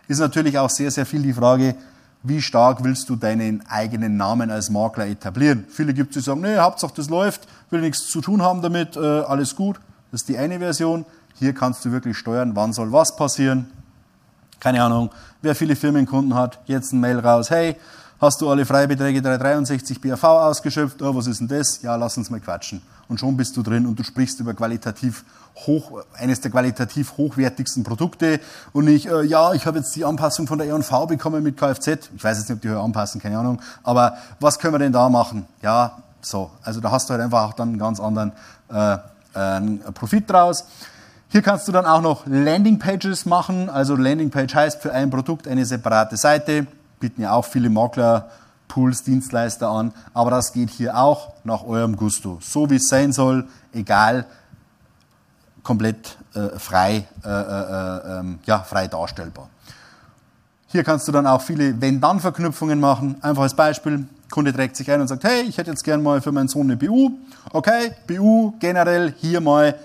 Ist 0.07 0.19
natürlich 0.19 0.57
auch 0.57 0.69
sehr, 0.69 0.91
sehr 0.91 1.05
viel 1.05 1.21
die 1.21 1.33
Frage, 1.33 1.75
wie 2.21 2.41
stark 2.41 2.83
willst 2.83 3.07
du 3.09 3.15
deinen 3.15 3.65
eigenen 3.67 4.17
Namen 4.17 4.51
als 4.51 4.69
Makler 4.69 5.07
etablieren? 5.07 5.65
Viele 5.69 5.93
gibt 5.93 6.15
es, 6.15 6.23
die 6.23 6.29
sagen, 6.29 6.41
nee, 6.41 6.57
Hauptsache 6.57 6.93
das 6.95 7.09
läuft, 7.09 7.47
will 7.69 7.79
nichts 7.79 8.07
zu 8.07 8.19
tun 8.19 8.41
haben 8.41 8.61
damit, 8.61 8.97
äh, 8.97 8.99
alles 8.99 9.55
gut. 9.55 9.79
Das 10.11 10.21
ist 10.21 10.29
die 10.29 10.37
eine 10.37 10.59
Version. 10.59 11.05
Hier 11.35 11.53
kannst 11.53 11.85
du 11.85 11.91
wirklich 11.91 12.17
steuern, 12.17 12.55
wann 12.55 12.73
soll 12.73 12.91
was 12.91 13.15
passieren. 13.15 13.71
Keine 14.59 14.83
Ahnung, 14.83 15.11
wer 15.41 15.55
viele 15.55 15.77
Firmenkunden 15.77 16.35
hat, 16.35 16.59
jetzt 16.65 16.91
ein 16.91 16.99
Mail 16.99 17.19
raus, 17.19 17.49
hey, 17.49 17.77
hast 18.19 18.41
du 18.41 18.49
alle 18.49 18.65
Freibeträge 18.65 19.21
363 19.21 20.01
BAV 20.01 20.23
ausgeschöpft? 20.23 21.01
Oh, 21.01 21.15
was 21.15 21.27
ist 21.27 21.39
denn 21.39 21.47
das? 21.47 21.81
Ja, 21.81 21.95
lass 21.95 22.17
uns 22.17 22.29
mal 22.29 22.39
quatschen. 22.39 22.81
Und 23.07 23.19
schon 23.19 23.35
bist 23.37 23.57
du 23.57 23.63
drin 23.63 23.85
und 23.85 23.97
du 23.97 24.03
sprichst 24.03 24.39
über 24.39 24.53
qualitativ 24.53 25.23
hoch, 25.65 26.03
eines 26.13 26.41
der 26.41 26.51
qualitativ 26.51 27.17
hochwertigsten 27.17 27.83
Produkte 27.83 28.39
und 28.71 28.85
nicht, 28.85 29.07
äh, 29.07 29.23
ja, 29.23 29.53
ich 29.53 29.65
habe 29.65 29.79
jetzt 29.79 29.95
die 29.95 30.05
Anpassung 30.05 30.47
von 30.47 30.57
der 30.57 30.67
E&V 30.67 31.07
bekommen 31.07 31.43
mit 31.43 31.57
Kfz. 31.57 32.09
Ich 32.15 32.23
weiß 32.23 32.37
jetzt 32.37 32.49
nicht, 32.49 32.57
ob 32.57 32.61
die 32.61 32.69
höher 32.69 32.81
anpassen, 32.81 33.21
keine 33.21 33.37
Ahnung. 33.37 33.61
Aber 33.83 34.17
was 34.39 34.59
können 34.59 34.73
wir 34.73 34.79
denn 34.79 34.93
da 34.93 35.09
machen? 35.09 35.47
Ja, 35.61 35.97
so. 36.21 36.51
Also 36.63 36.79
da 36.79 36.91
hast 36.91 37.09
du 37.09 37.13
halt 37.13 37.23
einfach 37.23 37.43
auch 37.43 37.53
dann 37.53 37.69
einen 37.69 37.79
ganz 37.79 37.99
anderen 37.99 38.31
äh, 38.71 38.97
äh, 39.33 39.91
Profit 39.93 40.29
draus. 40.29 40.65
Hier 41.29 41.41
kannst 41.41 41.67
du 41.67 41.71
dann 41.71 41.85
auch 41.85 42.01
noch 42.01 42.25
Landingpages 42.25 43.25
machen. 43.25 43.69
Also 43.69 43.95
Landingpage 43.95 44.53
heißt 44.53 44.81
für 44.81 44.91
ein 44.93 45.09
Produkt 45.09 45.47
eine 45.47 45.65
separate 45.65 46.17
Seite. 46.17 46.67
Bieten 46.99 47.21
ja 47.21 47.33
auch 47.33 47.45
viele 47.45 47.69
Makler, 47.69 48.29
Pools, 48.67 49.03
Dienstleister 49.03 49.69
an. 49.69 49.93
Aber 50.13 50.31
das 50.31 50.53
geht 50.53 50.69
hier 50.69 50.97
auch 50.97 51.33
nach 51.43 51.63
eurem 51.63 51.95
Gusto. 51.95 52.39
So 52.41 52.69
wie 52.69 52.75
es 52.75 52.87
sein 52.87 53.11
soll, 53.11 53.47
egal, 53.73 54.25
komplett 55.63 56.17
äh, 56.33 56.57
frei, 56.57 57.07
äh, 57.23 57.29
äh, 57.29 58.19
ähm, 58.19 58.39
ja, 58.45 58.59
frei 58.59 58.87
darstellbar. 58.87 59.49
Hier 60.67 60.83
kannst 60.83 61.07
du 61.07 61.11
dann 61.11 61.25
auch 61.25 61.41
viele 61.41 61.81
Wenn-Dann-Verknüpfungen 61.81 62.79
machen. 62.79 63.15
Einfach 63.21 63.43
als 63.43 63.55
Beispiel, 63.55 64.07
Kunde 64.29 64.53
trägt 64.53 64.75
sich 64.75 64.89
ein 64.91 65.01
und 65.01 65.07
sagt, 65.07 65.23
hey, 65.23 65.41
ich 65.41 65.57
hätte 65.57 65.71
jetzt 65.71 65.83
gern 65.83 66.03
mal 66.03 66.21
für 66.21 66.31
meinen 66.31 66.47
Sohn 66.47 66.67
eine 66.67 66.77
BU. 66.77 67.11
Okay, 67.51 67.91
BU 68.07 68.53
generell 68.59 69.13
hier 69.17 69.41
mal 69.41 69.75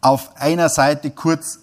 auf 0.00 0.30
einer 0.40 0.70
Seite 0.70 1.10
kurz, 1.10 1.60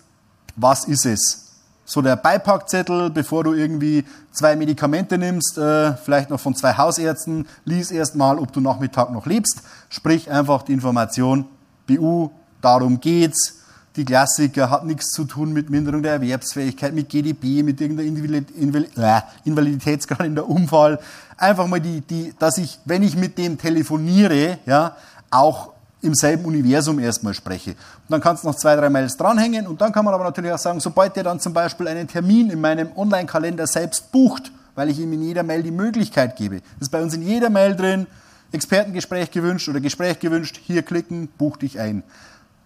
was 0.56 0.86
ist 0.86 1.06
es? 1.06 1.51
So 1.86 2.02
der 2.02 2.16
Beipackzettel, 2.16 3.10
bevor 3.10 3.44
du 3.44 3.54
irgendwie 3.54 4.06
zwei 4.32 4.56
Medikamente 4.56 5.18
nimmst, 5.18 5.58
äh, 5.58 5.94
vielleicht 5.96 6.30
noch 6.30 6.40
von 6.40 6.56
zwei 6.56 6.74
Hausärzten, 6.74 7.48
lies 7.66 7.92
erst 7.92 8.16
mal, 8.16 8.40
ob 8.40 8.54
du 8.54 8.62
Nachmittag 8.62 9.12
noch 9.12 9.26
lebst. 9.26 9.64
Sprich 9.90 10.30
einfach 10.32 10.62
die 10.64 10.74
Information, 10.74 11.46
BU, 11.88 12.30
darum 12.62 13.02
geht's. 13.02 13.58
Die 13.98 14.06
Klassiker 14.06 14.70
hat 14.70 14.86
nichts 14.86 15.12
zu 15.12 15.26
tun 15.26 15.52
mit 15.52 15.70
Minderung 15.70 16.02
der 16.02 16.14
Erwerbsfähigkeit, 16.14 16.94
mit 16.94 17.10
GDP, 17.10 17.62
mit 17.62 17.82
irgendeiner 17.82 18.86
äh, 18.98 19.22
Invaliditätsgrad 19.44 20.26
in 20.26 20.36
der 20.36 20.50
Unfall. 20.50 20.98
Einfach 21.36 21.68
mal 21.68 21.82
die, 21.82 22.00
die, 22.00 22.34
dass 22.40 22.58
ich, 22.58 22.80
wenn 22.86 23.04
ich 23.04 23.18
mit 23.18 23.38
dem 23.38 23.58
telefoniere, 23.58 24.60
ja, 24.66 24.96
auch 25.30 25.71
im 26.02 26.16
selben 26.16 26.46
Universum 26.46 27.00
erstmal 27.00 27.34
spreche. 27.34 27.72
Und 27.72 28.10
dann 28.10 28.22
kannst 28.22 28.44
du 28.44 28.48
noch 28.48 28.56
zwei, 28.56 28.76
drei 28.76 28.90
Mails 28.90 29.18
dranhängen 29.18 29.68
und 29.68 29.82
dann 29.82 29.92
kann 29.92 30.04
man 30.04 30.14
aber 30.14 30.24
natürlich 30.24 30.52
auch 30.52 30.58
sagen, 30.58 30.80
sobald 30.80 31.16
der 31.16 31.24
dann 31.24 31.40
zum 31.40 31.54
Beispiel 31.54 31.88
einen 31.88 32.08
Termin 32.08 32.50
in 32.50 32.60
meinem 32.60 32.90
Online-Kalender 32.96 33.68
selbst 33.68 34.12
bucht, 34.12 34.52
weil 34.76 34.90
ich 34.90 35.00
ihm 35.00 35.14
in 35.14 35.22
jeder 35.22 35.44
Mail 35.44 35.64
die 35.64 35.72
Möglichkeit 35.72 36.36
gebe. 36.36 36.62
Das 36.80 36.88
ist 36.88 36.90
bei 36.90 37.02
uns 37.02 37.14
in 37.14 37.22
jeder 37.22 37.50
Mail 37.50 37.76
drin, 37.76 38.08
Expertengespräch 38.52 39.32
gewünscht 39.32 39.70
oder 39.70 39.80
Gespräch 39.80 40.20
gewünscht, 40.20 40.60
hier 40.64 40.82
klicken, 40.82 41.30
buch 41.38 41.58
dich 41.58 41.80
ein. 41.80 42.04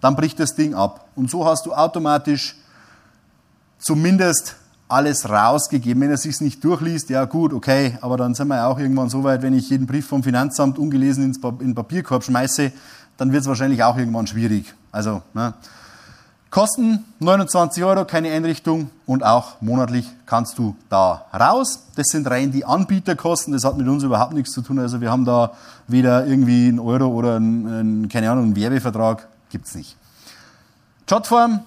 Dann 0.01 0.15
bricht 0.15 0.39
das 0.39 0.55
Ding 0.55 0.73
ab. 0.73 1.07
Und 1.15 1.29
so 1.29 1.45
hast 1.45 1.65
du 1.65 1.73
automatisch 1.73 2.55
zumindest 3.79 4.55
alles 4.87 5.29
rausgegeben. 5.29 6.01
Wenn 6.01 6.11
er 6.11 6.17
sich 6.17 6.39
nicht 6.41 6.63
durchliest, 6.63 7.09
ja 7.09 7.25
gut, 7.25 7.53
okay, 7.53 7.97
aber 8.01 8.17
dann 8.17 8.35
sind 8.35 8.47
wir 8.47 8.67
auch 8.67 8.79
irgendwann 8.79 9.09
so 9.09 9.23
weit, 9.23 9.41
wenn 9.41 9.53
ich 9.53 9.69
jeden 9.69 9.87
Brief 9.87 10.07
vom 10.07 10.23
Finanzamt 10.23 10.77
ungelesen 10.77 11.23
ins 11.25 11.37
in 11.37 11.57
den 11.59 11.75
Papierkorb 11.75 12.23
schmeiße, 12.23 12.71
dann 13.17 13.31
wird 13.31 13.41
es 13.41 13.47
wahrscheinlich 13.47 13.83
auch 13.83 13.97
irgendwann 13.97 14.27
schwierig. 14.27 14.73
Also, 14.91 15.21
ne. 15.33 15.53
Kosten 16.55 17.03
29 17.19 17.83
Euro, 17.83 18.05
keine 18.05 18.31
Einrichtung 18.31 18.89
und 19.05 19.25
auch 19.25 19.59
monatlich 19.59 20.09
kannst 20.25 20.57
du 20.57 20.73
da 20.87 21.25
raus. 21.33 21.83
Das 21.97 22.07
sind 22.07 22.29
rein 22.29 22.53
die 22.53 22.63
Anbieterkosten, 22.63 23.51
das 23.51 23.65
hat 23.65 23.75
mit 23.77 23.89
uns 23.89 24.03
überhaupt 24.03 24.31
nichts 24.31 24.53
zu 24.53 24.61
tun. 24.61 24.79
Also 24.79 25.01
wir 25.01 25.11
haben 25.11 25.25
da 25.25 25.51
weder 25.87 26.25
irgendwie 26.25 26.69
einen 26.69 26.79
Euro 26.79 27.07
oder 27.07 27.35
einen, 27.35 28.07
keine 28.07 28.31
Ahnung, 28.31 28.45
einen 28.45 28.55
Werbevertrag, 28.55 29.27
gibt 29.49 29.65
es 29.65 29.75
nicht. 29.75 29.97
Jotform, 31.09 31.59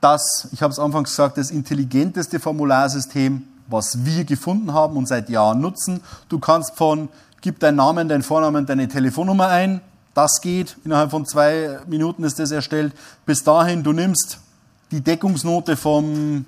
das, 0.00 0.46
ich 0.52 0.62
habe 0.62 0.70
es 0.70 0.78
anfangs 0.78 1.10
gesagt, 1.10 1.36
das 1.36 1.50
intelligenteste 1.50 2.38
Formularsystem, 2.38 3.42
was 3.66 4.04
wir 4.04 4.24
gefunden 4.24 4.72
haben 4.72 4.96
und 4.96 5.08
seit 5.08 5.28
Jahren 5.28 5.60
nutzen. 5.60 6.00
Du 6.28 6.38
kannst 6.38 6.76
von, 6.76 7.08
gib 7.40 7.58
deinen 7.58 7.76
Namen, 7.76 8.08
deinen 8.08 8.22
Vornamen, 8.22 8.64
deine 8.64 8.86
Telefonnummer 8.86 9.48
ein, 9.48 9.80
das 10.14 10.40
geht, 10.40 10.76
innerhalb 10.84 11.10
von 11.10 11.26
zwei 11.26 11.80
Minuten 11.86 12.24
ist 12.24 12.38
das 12.38 12.50
erstellt. 12.50 12.94
Bis 13.26 13.44
dahin, 13.44 13.82
du 13.82 13.92
nimmst 13.92 14.38
die 14.90 15.00
Deckungsnote 15.00 15.76
vom, 15.76 16.46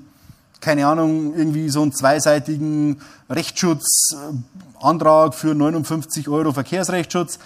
keine 0.61 0.87
Ahnung, 0.87 1.35
irgendwie 1.35 1.68
so 1.68 1.83
einen 1.83 1.92
zweiseitigen 1.92 3.00
Rechtsschutzantrag 3.29 5.35
für 5.35 5.55
59 5.55 6.29
Euro 6.29 6.52
Verkehrsrechtsschutz, 6.52 7.38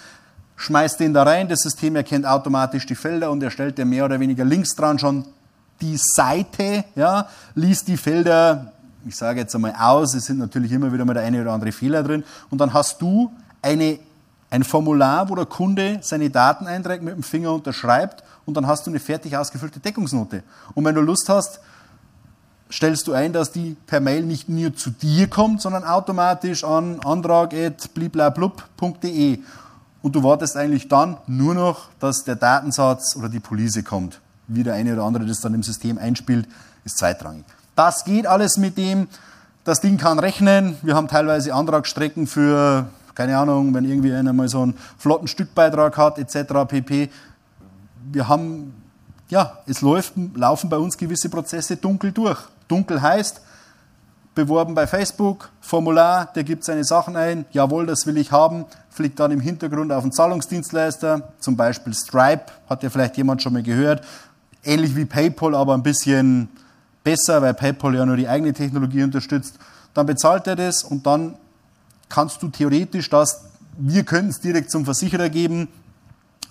schmeißt 0.57 0.99
den 0.99 1.13
da 1.13 1.23
rein, 1.23 1.47
das 1.49 1.61
System 1.61 1.95
erkennt 1.95 2.27
automatisch 2.27 2.85
die 2.85 2.95
Felder 2.95 3.31
und 3.31 3.41
erstellt 3.41 3.79
dir 3.79 3.85
mehr 3.85 4.05
oder 4.05 4.19
weniger 4.19 4.45
links 4.45 4.75
dran 4.75 4.99
schon 4.99 5.25
die 5.81 5.97
Seite, 5.97 6.85
ja, 6.95 7.27
liest 7.55 7.87
die 7.87 7.97
Felder, 7.97 8.71
ich 9.05 9.15
sage 9.15 9.39
jetzt 9.39 9.55
einmal 9.55 9.73
aus, 9.79 10.13
es 10.13 10.25
sind 10.25 10.37
natürlich 10.37 10.71
immer 10.71 10.93
wieder 10.93 11.05
mal 11.05 11.15
der 11.15 11.23
eine 11.23 11.41
oder 11.41 11.53
andere 11.53 11.71
Fehler 11.71 12.03
drin. 12.03 12.23
Und 12.51 12.61
dann 12.61 12.73
hast 12.73 13.01
du 13.01 13.31
eine 13.63 13.97
ein 14.51 14.63
Formular, 14.63 15.29
wo 15.29 15.35
der 15.35 15.47
Kunde 15.47 15.97
seine 16.01 16.29
Daten 16.29 16.67
einträgt, 16.67 17.03
mit 17.03 17.15
dem 17.15 17.23
Finger 17.23 17.53
unterschreibt 17.53 18.23
und 18.45 18.55
dann 18.55 18.67
hast 18.67 18.85
du 18.85 18.91
eine 18.91 18.99
fertig 18.99 19.35
ausgefüllte 19.37 19.79
Deckungsnote. 19.79 20.43
Und 20.75 20.85
wenn 20.85 20.93
du 20.93 21.01
Lust 21.01 21.27
hast, 21.29 21.61
stellst 22.69 23.07
du 23.07 23.13
ein, 23.13 23.33
dass 23.33 23.51
die 23.51 23.75
per 23.87 24.01
Mail 24.01 24.21
nicht 24.23 24.49
nur 24.49 24.75
zu 24.75 24.91
dir 24.91 25.27
kommt, 25.27 25.61
sondern 25.61 25.85
automatisch 25.85 26.63
an 26.63 26.99
antrag.bliblablub.de. 26.99 29.39
Und 30.01 30.15
du 30.15 30.23
wartest 30.23 30.55
eigentlich 30.57 30.87
dann 30.87 31.17
nur 31.27 31.53
noch, 31.53 31.89
dass 31.99 32.23
der 32.23 32.35
Datensatz 32.35 33.15
oder 33.15 33.29
die 33.29 33.39
Police 33.39 33.83
kommt. 33.85 34.19
Wie 34.47 34.63
der 34.63 34.73
eine 34.73 34.93
oder 34.93 35.03
andere 35.03 35.23
das 35.25 35.39
dann 35.39 35.53
im 35.53 35.61
System 35.63 35.97
einspielt, 35.97 36.47
ist 36.83 36.97
zweitrangig. 36.97 37.45
Das 37.75 38.03
geht 38.03 38.27
alles 38.27 38.57
mit 38.57 38.77
dem 38.77 39.07
Das 39.63 39.79
Ding 39.79 39.99
kann 39.99 40.17
rechnen. 40.17 40.75
Wir 40.81 40.95
haben 40.95 41.07
teilweise 41.07 41.53
Antragsstrecken 41.53 42.25
für, 42.25 42.87
keine 43.15 43.37
Ahnung, 43.37 43.73
wenn 43.73 43.85
irgendwie 43.85 44.13
einer 44.13 44.33
mal 44.33 44.47
so 44.47 44.61
einen 44.61 44.75
flotten 44.97 45.27
Stückbeitrag 45.27 45.97
hat, 45.97 46.17
etc. 46.17 46.53
pp. 46.67 47.09
Wir 48.11 48.27
haben, 48.27 48.73
ja, 49.29 49.59
es 49.67 49.81
läuft, 49.81 50.13
laufen 50.35 50.69
bei 50.69 50.77
uns 50.77 50.97
gewisse 50.97 51.29
Prozesse 51.29 51.77
dunkel 51.77 52.11
durch. 52.11 52.39
Dunkel 52.67 53.01
heißt, 53.01 53.41
beworben 54.33 54.73
bei 54.73 54.87
Facebook, 54.87 55.49
Formular, 55.59 56.31
der 56.33 56.43
gibt 56.43 56.63
seine 56.63 56.83
Sachen 56.83 57.15
ein, 57.15 57.45
jawohl, 57.51 57.85
das 57.85 58.05
will 58.05 58.17
ich 58.17 58.31
haben, 58.31 58.65
fliegt 58.89 59.19
dann 59.19 59.31
im 59.31 59.41
Hintergrund 59.41 59.91
auf 59.91 60.03
einen 60.03 60.11
Zahlungsdienstleister, 60.11 61.33
zum 61.39 61.57
Beispiel 61.57 61.93
Stripe, 61.93 62.45
hat 62.69 62.83
ja 62.83 62.89
vielleicht 62.89 63.17
jemand 63.17 63.41
schon 63.41 63.53
mal 63.53 63.63
gehört, 63.63 64.05
ähnlich 64.63 64.95
wie 64.95 65.05
PayPal, 65.05 65.55
aber 65.55 65.73
ein 65.73 65.83
bisschen 65.83 66.49
besser, 67.03 67.41
weil 67.41 67.53
PayPal 67.53 67.95
ja 67.95 68.05
nur 68.05 68.17
die 68.17 68.27
eigene 68.27 68.53
Technologie 68.53 69.03
unterstützt. 69.03 69.57
Dann 69.93 70.05
bezahlt 70.05 70.47
er 70.47 70.55
das 70.55 70.83
und 70.83 71.05
dann 71.05 71.35
kannst 72.11 72.43
du 72.43 72.49
theoretisch 72.49 73.09
das, 73.09 73.45
wir 73.77 74.03
können 74.03 74.29
es 74.29 74.39
direkt 74.39 74.69
zum 74.69 74.85
Versicherer 74.85 75.29
geben, 75.29 75.67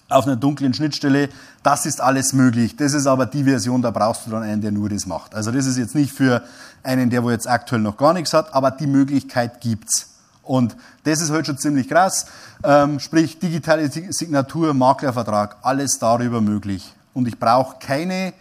auf 0.08 0.26
einer 0.26 0.36
dunklen 0.36 0.74
Schnittstelle. 0.74 1.28
Das 1.62 1.86
ist 1.86 2.00
alles 2.00 2.32
möglich. 2.32 2.76
Das 2.76 2.94
ist 2.94 3.06
aber 3.06 3.26
die 3.26 3.44
Version, 3.44 3.80
da 3.80 3.90
brauchst 3.90 4.26
du 4.26 4.30
dann 4.30 4.42
einen, 4.42 4.60
der 4.60 4.72
nur 4.72 4.88
das 4.88 5.06
macht. 5.06 5.34
Also 5.34 5.52
das 5.52 5.66
ist 5.66 5.78
jetzt 5.78 5.94
nicht 5.94 6.12
für 6.12 6.42
einen, 6.82 7.10
der 7.10 7.22
wo 7.22 7.30
jetzt 7.30 7.48
aktuell 7.48 7.80
noch 7.80 7.96
gar 7.96 8.12
nichts 8.12 8.32
hat, 8.32 8.52
aber 8.52 8.70
die 8.72 8.86
Möglichkeit 8.86 9.60
gibt's. 9.60 10.08
Und 10.42 10.76
das 11.04 11.20
ist 11.20 11.28
heute 11.28 11.36
halt 11.36 11.46
schon 11.46 11.58
ziemlich 11.58 11.88
krass. 11.88 12.26
Ähm, 12.64 12.98
sprich, 12.98 13.38
digitale 13.38 13.88
Signatur, 13.88 14.74
Maklervertrag, 14.74 15.58
alles 15.62 15.98
darüber 16.00 16.40
möglich. 16.40 16.92
Und 17.14 17.28
ich 17.28 17.38
brauche 17.38 17.76
keine, 17.78 18.32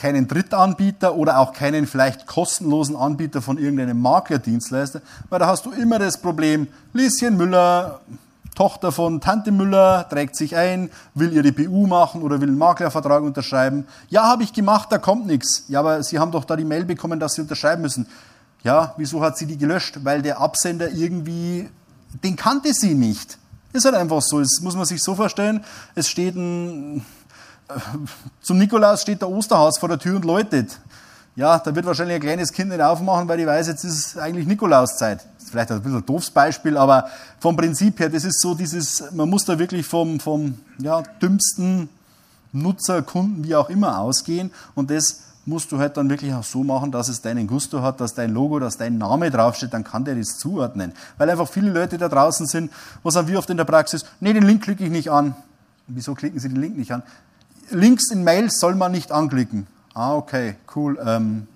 keinen 0.00 0.26
Drittanbieter 0.26 1.14
oder 1.14 1.38
auch 1.38 1.52
keinen 1.52 1.86
vielleicht 1.86 2.26
kostenlosen 2.26 2.96
Anbieter 2.96 3.42
von 3.42 3.58
irgendeinem 3.58 4.00
Maklerdienstleister, 4.00 5.02
weil 5.28 5.38
da 5.38 5.46
hast 5.46 5.66
du 5.66 5.72
immer 5.72 5.98
das 5.98 6.18
Problem, 6.18 6.68
Lieschen 6.94 7.36
Müller, 7.36 8.00
Tochter 8.54 8.92
von 8.92 9.20
Tante 9.20 9.52
Müller 9.52 10.08
trägt 10.08 10.36
sich 10.36 10.56
ein, 10.56 10.90
will 11.14 11.32
ihre 11.32 11.52
BU 11.52 11.86
machen 11.86 12.22
oder 12.22 12.40
will 12.40 12.48
einen 12.48 12.58
Maklervertrag 12.58 13.22
unterschreiben. 13.22 13.86
Ja, 14.08 14.24
habe 14.24 14.42
ich 14.42 14.52
gemacht, 14.52 14.88
da 14.90 14.98
kommt 14.98 15.26
nichts. 15.26 15.64
Ja, 15.68 15.80
aber 15.80 16.02
Sie 16.02 16.18
haben 16.18 16.32
doch 16.32 16.44
da 16.44 16.56
die 16.56 16.64
Mail 16.64 16.84
bekommen, 16.84 17.20
dass 17.20 17.34
Sie 17.34 17.42
unterschreiben 17.42 17.82
müssen. 17.82 18.06
Ja, 18.62 18.94
wieso 18.96 19.22
hat 19.22 19.38
sie 19.38 19.46
die 19.46 19.56
gelöscht? 19.56 20.00
Weil 20.02 20.22
der 20.22 20.40
Absender 20.40 20.90
irgendwie, 20.90 21.68
den 22.22 22.36
kannte 22.36 22.74
sie 22.74 22.94
nicht. 22.94 23.38
Ist 23.72 23.84
halt 23.84 23.94
einfach 23.94 24.20
so. 24.20 24.40
Das 24.40 24.60
muss 24.60 24.76
man 24.76 24.84
sich 24.84 25.02
so 25.02 25.14
vorstellen. 25.14 25.64
Es 25.94 26.08
steht 26.08 26.34
ein, 26.34 27.04
zum 28.40 28.58
Nikolaus 28.58 29.02
steht 29.02 29.22
der 29.22 29.30
Osterhaus 29.30 29.78
vor 29.78 29.88
der 29.88 29.98
Tür 29.98 30.16
und 30.16 30.24
läutet. 30.24 30.78
Ja, 31.36 31.58
da 31.58 31.74
wird 31.74 31.86
wahrscheinlich 31.86 32.16
ein 32.16 32.20
kleines 32.20 32.52
Kind 32.52 32.70
nicht 32.70 32.80
aufmachen, 32.80 33.28
weil 33.28 33.38
die 33.38 33.46
weiß, 33.46 33.68
jetzt 33.68 33.84
ist 33.84 34.18
eigentlich 34.18 34.46
Nikolauszeit 34.46 35.24
vielleicht 35.50 35.70
ein 35.70 35.82
bisschen 35.82 35.98
ein 35.98 36.06
doofes 36.06 36.30
Beispiel, 36.30 36.76
aber 36.76 37.08
vom 37.38 37.56
Prinzip 37.56 37.98
her, 38.00 38.08
das 38.08 38.24
ist 38.24 38.40
so 38.40 38.54
dieses, 38.54 39.10
man 39.12 39.28
muss 39.28 39.44
da 39.44 39.58
wirklich 39.58 39.86
vom, 39.86 40.20
vom 40.20 40.54
ja, 40.78 41.02
dümmsten 41.20 41.88
Nutzer, 42.52 43.02
Kunden, 43.02 43.44
wie 43.44 43.54
auch 43.54 43.68
immer 43.68 43.98
ausgehen 43.98 44.50
und 44.74 44.90
das 44.90 45.22
musst 45.46 45.72
du 45.72 45.78
halt 45.78 45.96
dann 45.96 46.08
wirklich 46.10 46.32
auch 46.32 46.44
so 46.44 46.62
machen, 46.62 46.92
dass 46.92 47.08
es 47.08 47.22
deinen 47.22 47.46
Gusto 47.46 47.82
hat, 47.82 48.00
dass 48.00 48.14
dein 48.14 48.32
Logo, 48.32 48.58
dass 48.58 48.76
dein 48.76 48.98
Name 48.98 49.30
draufsteht, 49.30 49.72
dann 49.72 49.84
kann 49.84 50.04
der 50.04 50.14
das 50.14 50.38
zuordnen. 50.38 50.92
Weil 51.16 51.30
einfach 51.30 51.48
viele 51.48 51.70
Leute 51.70 51.98
da 51.98 52.08
draußen 52.08 52.46
sind, 52.46 52.70
was 53.02 53.16
haben 53.16 53.26
wir 53.26 53.38
oft 53.38 53.50
in 53.50 53.56
der 53.56 53.64
Praxis? 53.64 54.04
Nee, 54.20 54.32
den 54.32 54.44
Link 54.44 54.62
klicke 54.62 54.84
ich 54.84 54.90
nicht 54.90 55.10
an. 55.10 55.34
Wieso 55.86 56.14
klicken 56.14 56.38
Sie 56.38 56.48
den 56.48 56.60
Link 56.60 56.76
nicht 56.76 56.92
an? 56.92 57.02
Links 57.70 58.10
in 58.10 58.24
Mails 58.24 58.58
soll 58.60 58.74
man 58.74 58.92
nicht 58.92 59.12
anklicken. 59.12 59.66
Ah, 59.94 60.14
okay, 60.14 60.56
cool. 60.74 60.98
Ähm, 61.04 61.46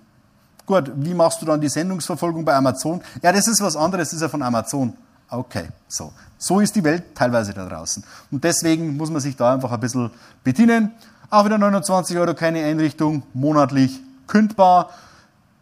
Gut, 0.65 0.91
wie 0.95 1.13
machst 1.13 1.41
du 1.41 1.45
dann 1.45 1.61
die 1.61 1.69
Sendungsverfolgung 1.69 2.43
bei 2.43 2.55
Amazon? 2.55 3.01
Ja, 3.21 3.31
das 3.31 3.47
ist 3.47 3.61
was 3.61 3.75
anderes, 3.75 4.09
das 4.09 4.15
ist 4.15 4.21
ja 4.21 4.29
von 4.29 4.41
Amazon. 4.41 4.93
Okay, 5.29 5.67
so. 5.87 6.11
So 6.37 6.59
ist 6.59 6.75
die 6.75 6.83
Welt 6.83 7.03
teilweise 7.13 7.53
da 7.53 7.67
draußen. 7.67 8.03
Und 8.31 8.43
deswegen 8.43 8.97
muss 8.97 9.11
man 9.11 9.21
sich 9.21 9.35
da 9.35 9.53
einfach 9.53 9.71
ein 9.71 9.79
bisschen 9.79 10.09
bedienen. 10.43 10.91
Auch 11.29 11.45
wieder 11.45 11.57
29 11.57 12.17
Euro, 12.17 12.33
keine 12.33 12.63
Einrichtung, 12.63 13.23
monatlich 13.33 13.99
kündbar. 14.27 14.89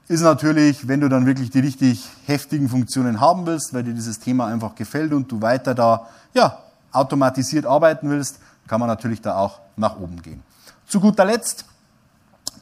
Ist 0.08 0.22
natürlich, 0.22 0.88
wenn 0.88 1.02
du 1.02 1.10
dann 1.10 1.26
wirklich 1.26 1.50
die 1.50 1.60
richtig 1.60 2.08
heftigen 2.26 2.70
Funktionen 2.70 3.20
haben 3.20 3.46
willst, 3.46 3.74
weil 3.74 3.84
dir 3.84 3.94
dieses 3.94 4.20
Thema 4.20 4.48
einfach 4.48 4.76
gefällt 4.76 5.14
und 5.14 5.32
du 5.32 5.42
weiter 5.42 5.76
da, 5.76 6.08
ja, 6.34 6.60
automatisiert 6.92 7.66
arbeiten 7.66 8.10
willst, 8.10 8.40
kann 8.68 8.80
man 8.80 8.90
natürlich 8.90 9.22
da 9.22 9.38
auch 9.38 9.60
nach 9.76 9.98
oben 9.98 10.22
gehen. 10.22 10.44
Zu 10.88 11.00
guter 11.00 11.26
Letzt, 11.26 11.66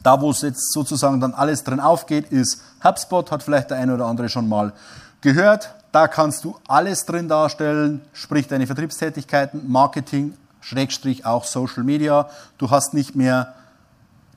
da, 0.02 0.20
wo 0.20 0.30
es 0.30 0.42
jetzt 0.42 0.72
sozusagen 0.72 1.20
dann 1.20 1.34
alles 1.34 1.62
drin 1.64 1.80
aufgeht, 1.80 2.30
ist 2.32 2.62
HubSpot, 2.82 3.30
hat 3.30 3.42
vielleicht 3.42 3.70
der 3.70 3.78
eine 3.78 3.94
oder 3.94 4.06
andere 4.06 4.28
schon 4.28 4.48
mal 4.48 4.72
gehört. 5.20 5.74
Da 5.92 6.08
kannst 6.08 6.44
du 6.44 6.56
alles 6.66 7.04
drin 7.04 7.28
darstellen, 7.28 8.00
sprich 8.12 8.48
deine 8.48 8.66
Vertriebstätigkeiten, 8.66 9.70
Marketing, 9.70 10.34
Schrägstrich 10.60 11.26
auch 11.26 11.44
Social 11.44 11.84
Media. 11.84 12.28
Du 12.58 12.70
hast 12.70 12.94
nicht 12.94 13.14
mehr 13.14 13.54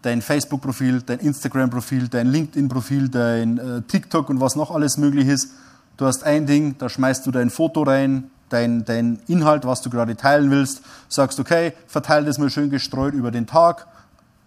dein 0.01 0.21
Facebook-Profil, 0.21 1.01
dein 1.01 1.19
Instagram-Profil, 1.19 2.09
dein 2.09 2.27
LinkedIn-Profil, 2.27 3.09
dein 3.09 3.57
äh, 3.57 3.81
TikTok 3.81 4.29
und 4.29 4.39
was 4.39 4.55
noch 4.55 4.69
alles 4.69 4.97
möglich 4.97 5.27
ist. 5.27 5.51
Du 5.97 6.05
hast 6.05 6.23
ein 6.23 6.45
Ding, 6.45 6.77
da 6.77 6.89
schmeißt 6.89 7.25
du 7.25 7.31
dein 7.31 7.49
Foto 7.49 7.83
rein, 7.83 8.29
dein, 8.49 8.85
dein 8.85 9.19
Inhalt, 9.27 9.65
was 9.65 9.81
du 9.81 9.89
gerade 9.89 10.15
teilen 10.15 10.51
willst, 10.51 10.81
sagst, 11.09 11.39
okay, 11.39 11.73
verteile 11.87 12.25
das 12.25 12.37
mal 12.37 12.49
schön 12.49 12.69
gestreut 12.69 13.13
über 13.13 13.31
den 13.31 13.47
Tag 13.47 13.87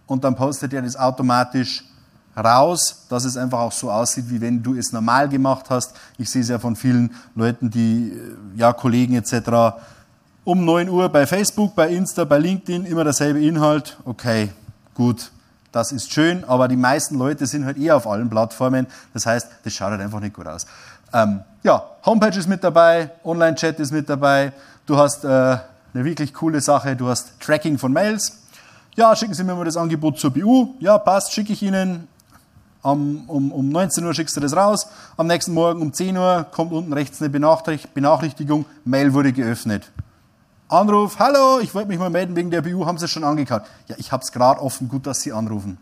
und 0.07 0.23
dann 0.23 0.35
postet 0.35 0.73
er 0.73 0.81
das 0.81 0.95
automatisch 0.95 1.83
raus, 2.35 3.05
dass 3.09 3.25
es 3.25 3.37
einfach 3.37 3.59
auch 3.59 3.71
so 3.71 3.91
aussieht, 3.91 4.29
wie 4.29 4.41
wenn 4.41 4.63
du 4.63 4.75
es 4.75 4.91
normal 4.91 5.29
gemacht 5.29 5.65
hast. 5.69 5.95
Ich 6.17 6.29
sehe 6.29 6.41
es 6.41 6.49
ja 6.49 6.59
von 6.59 6.75
vielen 6.75 7.13
Leuten, 7.35 7.69
die, 7.69 8.13
äh, 8.13 8.59
ja, 8.59 8.73
Kollegen 8.73 9.15
etc., 9.15 9.75
um 10.45 10.65
9 10.65 10.89
Uhr 10.89 11.09
bei 11.09 11.27
Facebook, 11.27 11.75
bei 11.75 11.89
Insta, 11.89 12.23
bei 12.23 12.39
LinkedIn, 12.39 12.85
immer 12.85 13.03
derselbe 13.03 13.39
Inhalt. 13.39 13.97
Okay, 14.05 14.49
gut, 14.95 15.31
das 15.71 15.91
ist 15.91 16.11
schön, 16.11 16.43
aber 16.45 16.67
die 16.67 16.77
meisten 16.77 17.17
Leute 17.17 17.45
sind 17.45 17.65
halt 17.65 17.77
eher 17.77 17.95
auf 17.95 18.07
allen 18.07 18.29
Plattformen. 18.29 18.87
Das 19.13 19.25
heißt, 19.25 19.47
das 19.63 19.73
schaut 19.73 19.91
halt 19.91 20.01
einfach 20.01 20.19
nicht 20.19 20.35
gut 20.35 20.47
aus. 20.47 20.65
Ähm, 21.13 21.41
ja, 21.63 21.83
Homepage 22.05 22.37
ist 22.37 22.47
mit 22.47 22.63
dabei, 22.63 23.11
Online-Chat 23.23 23.79
ist 23.79 23.91
mit 23.91 24.09
dabei. 24.09 24.53
Du 24.85 24.97
hast 24.97 25.23
äh, 25.23 25.27
eine 25.27 25.61
wirklich 25.93 26.33
coole 26.33 26.61
Sache, 26.61 26.95
du 26.95 27.07
hast 27.07 27.39
Tracking 27.39 27.77
von 27.77 27.91
Mails. 27.91 28.39
Ja, 28.95 29.15
schicken 29.15 29.33
Sie 29.33 29.43
mir 29.43 29.55
mal 29.55 29.65
das 29.65 29.77
Angebot 29.77 30.19
zur 30.19 30.31
BU. 30.31 30.75
Ja, 30.79 30.97
passt, 30.97 31.33
schicke 31.33 31.53
ich 31.53 31.61
Ihnen. 31.61 32.07
Um, 32.81 33.25
um, 33.27 33.51
um 33.51 33.67
19 33.67 34.05
Uhr 34.05 34.13
schickst 34.13 34.37
du 34.37 34.39
das 34.39 34.55
raus. 34.55 34.87
Am 35.17 35.27
nächsten 35.27 35.53
Morgen 35.53 35.81
um 35.81 35.91
10 35.91 36.15
Uhr 36.15 36.45
kommt 36.51 36.71
unten 36.71 36.93
rechts 36.93 37.21
eine 37.21 37.29
Benachrichtigung. 37.29 38.65
Mail 38.85 39.13
wurde 39.13 39.33
geöffnet. 39.33 39.91
Anruf, 40.69 41.19
hallo, 41.19 41.59
ich 41.61 41.73
wollte 41.73 41.89
mich 41.89 41.97
mal 41.97 42.09
melden 42.09 42.35
wegen 42.35 42.51
der 42.51 42.61
BU, 42.61 42.85
haben 42.85 42.97
Sie 42.97 43.05
es 43.05 43.11
schon 43.11 43.23
angekauft? 43.23 43.65
Ja, 43.87 43.95
ich 43.97 44.11
habe 44.11 44.23
es 44.23 44.31
gerade 44.31 44.61
offen, 44.61 44.87
gut, 44.87 45.07
dass 45.07 45.21
Sie 45.21 45.33
anrufen. 45.33 45.79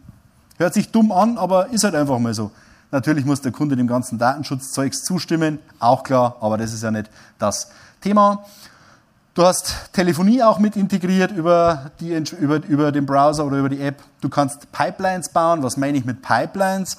Hört 0.58 0.74
sich 0.74 0.92
dumm 0.92 1.12
an, 1.12 1.38
aber 1.38 1.68
ist 1.72 1.84
halt 1.84 1.94
einfach 1.94 2.18
mal 2.20 2.34
so. 2.34 2.52
Natürlich 2.92 3.26
muss 3.26 3.42
der 3.42 3.52
Kunde 3.52 3.76
dem 3.76 3.88
ganzen 3.88 4.18
Datenschutzzeugs 4.18 5.04
zustimmen, 5.04 5.60
auch 5.80 6.04
klar, 6.04 6.38
aber 6.40 6.58
das 6.58 6.74
ist 6.74 6.84
ja 6.84 6.92
nicht 6.92 7.10
das 7.38 7.70
Thema. 8.02 8.46
Du 9.38 9.44
hast 9.44 9.94
Telefonie 9.94 10.42
auch 10.42 10.58
mit 10.58 10.76
integriert 10.76 11.32
über, 11.32 11.92
die, 12.00 12.12
über, 12.40 12.64
über 12.66 12.92
den 12.92 13.06
Browser 13.06 13.46
oder 13.46 13.60
über 13.60 13.70
die 13.70 13.80
App. 13.82 14.02
Du 14.20 14.30
kannst 14.30 14.72
Pipelines 14.72 15.30
bauen. 15.30 15.62
Was 15.62 15.78
meine 15.78 15.98
ich 15.98 16.06
mit 16.06 16.24
Pipelines? 16.24 16.98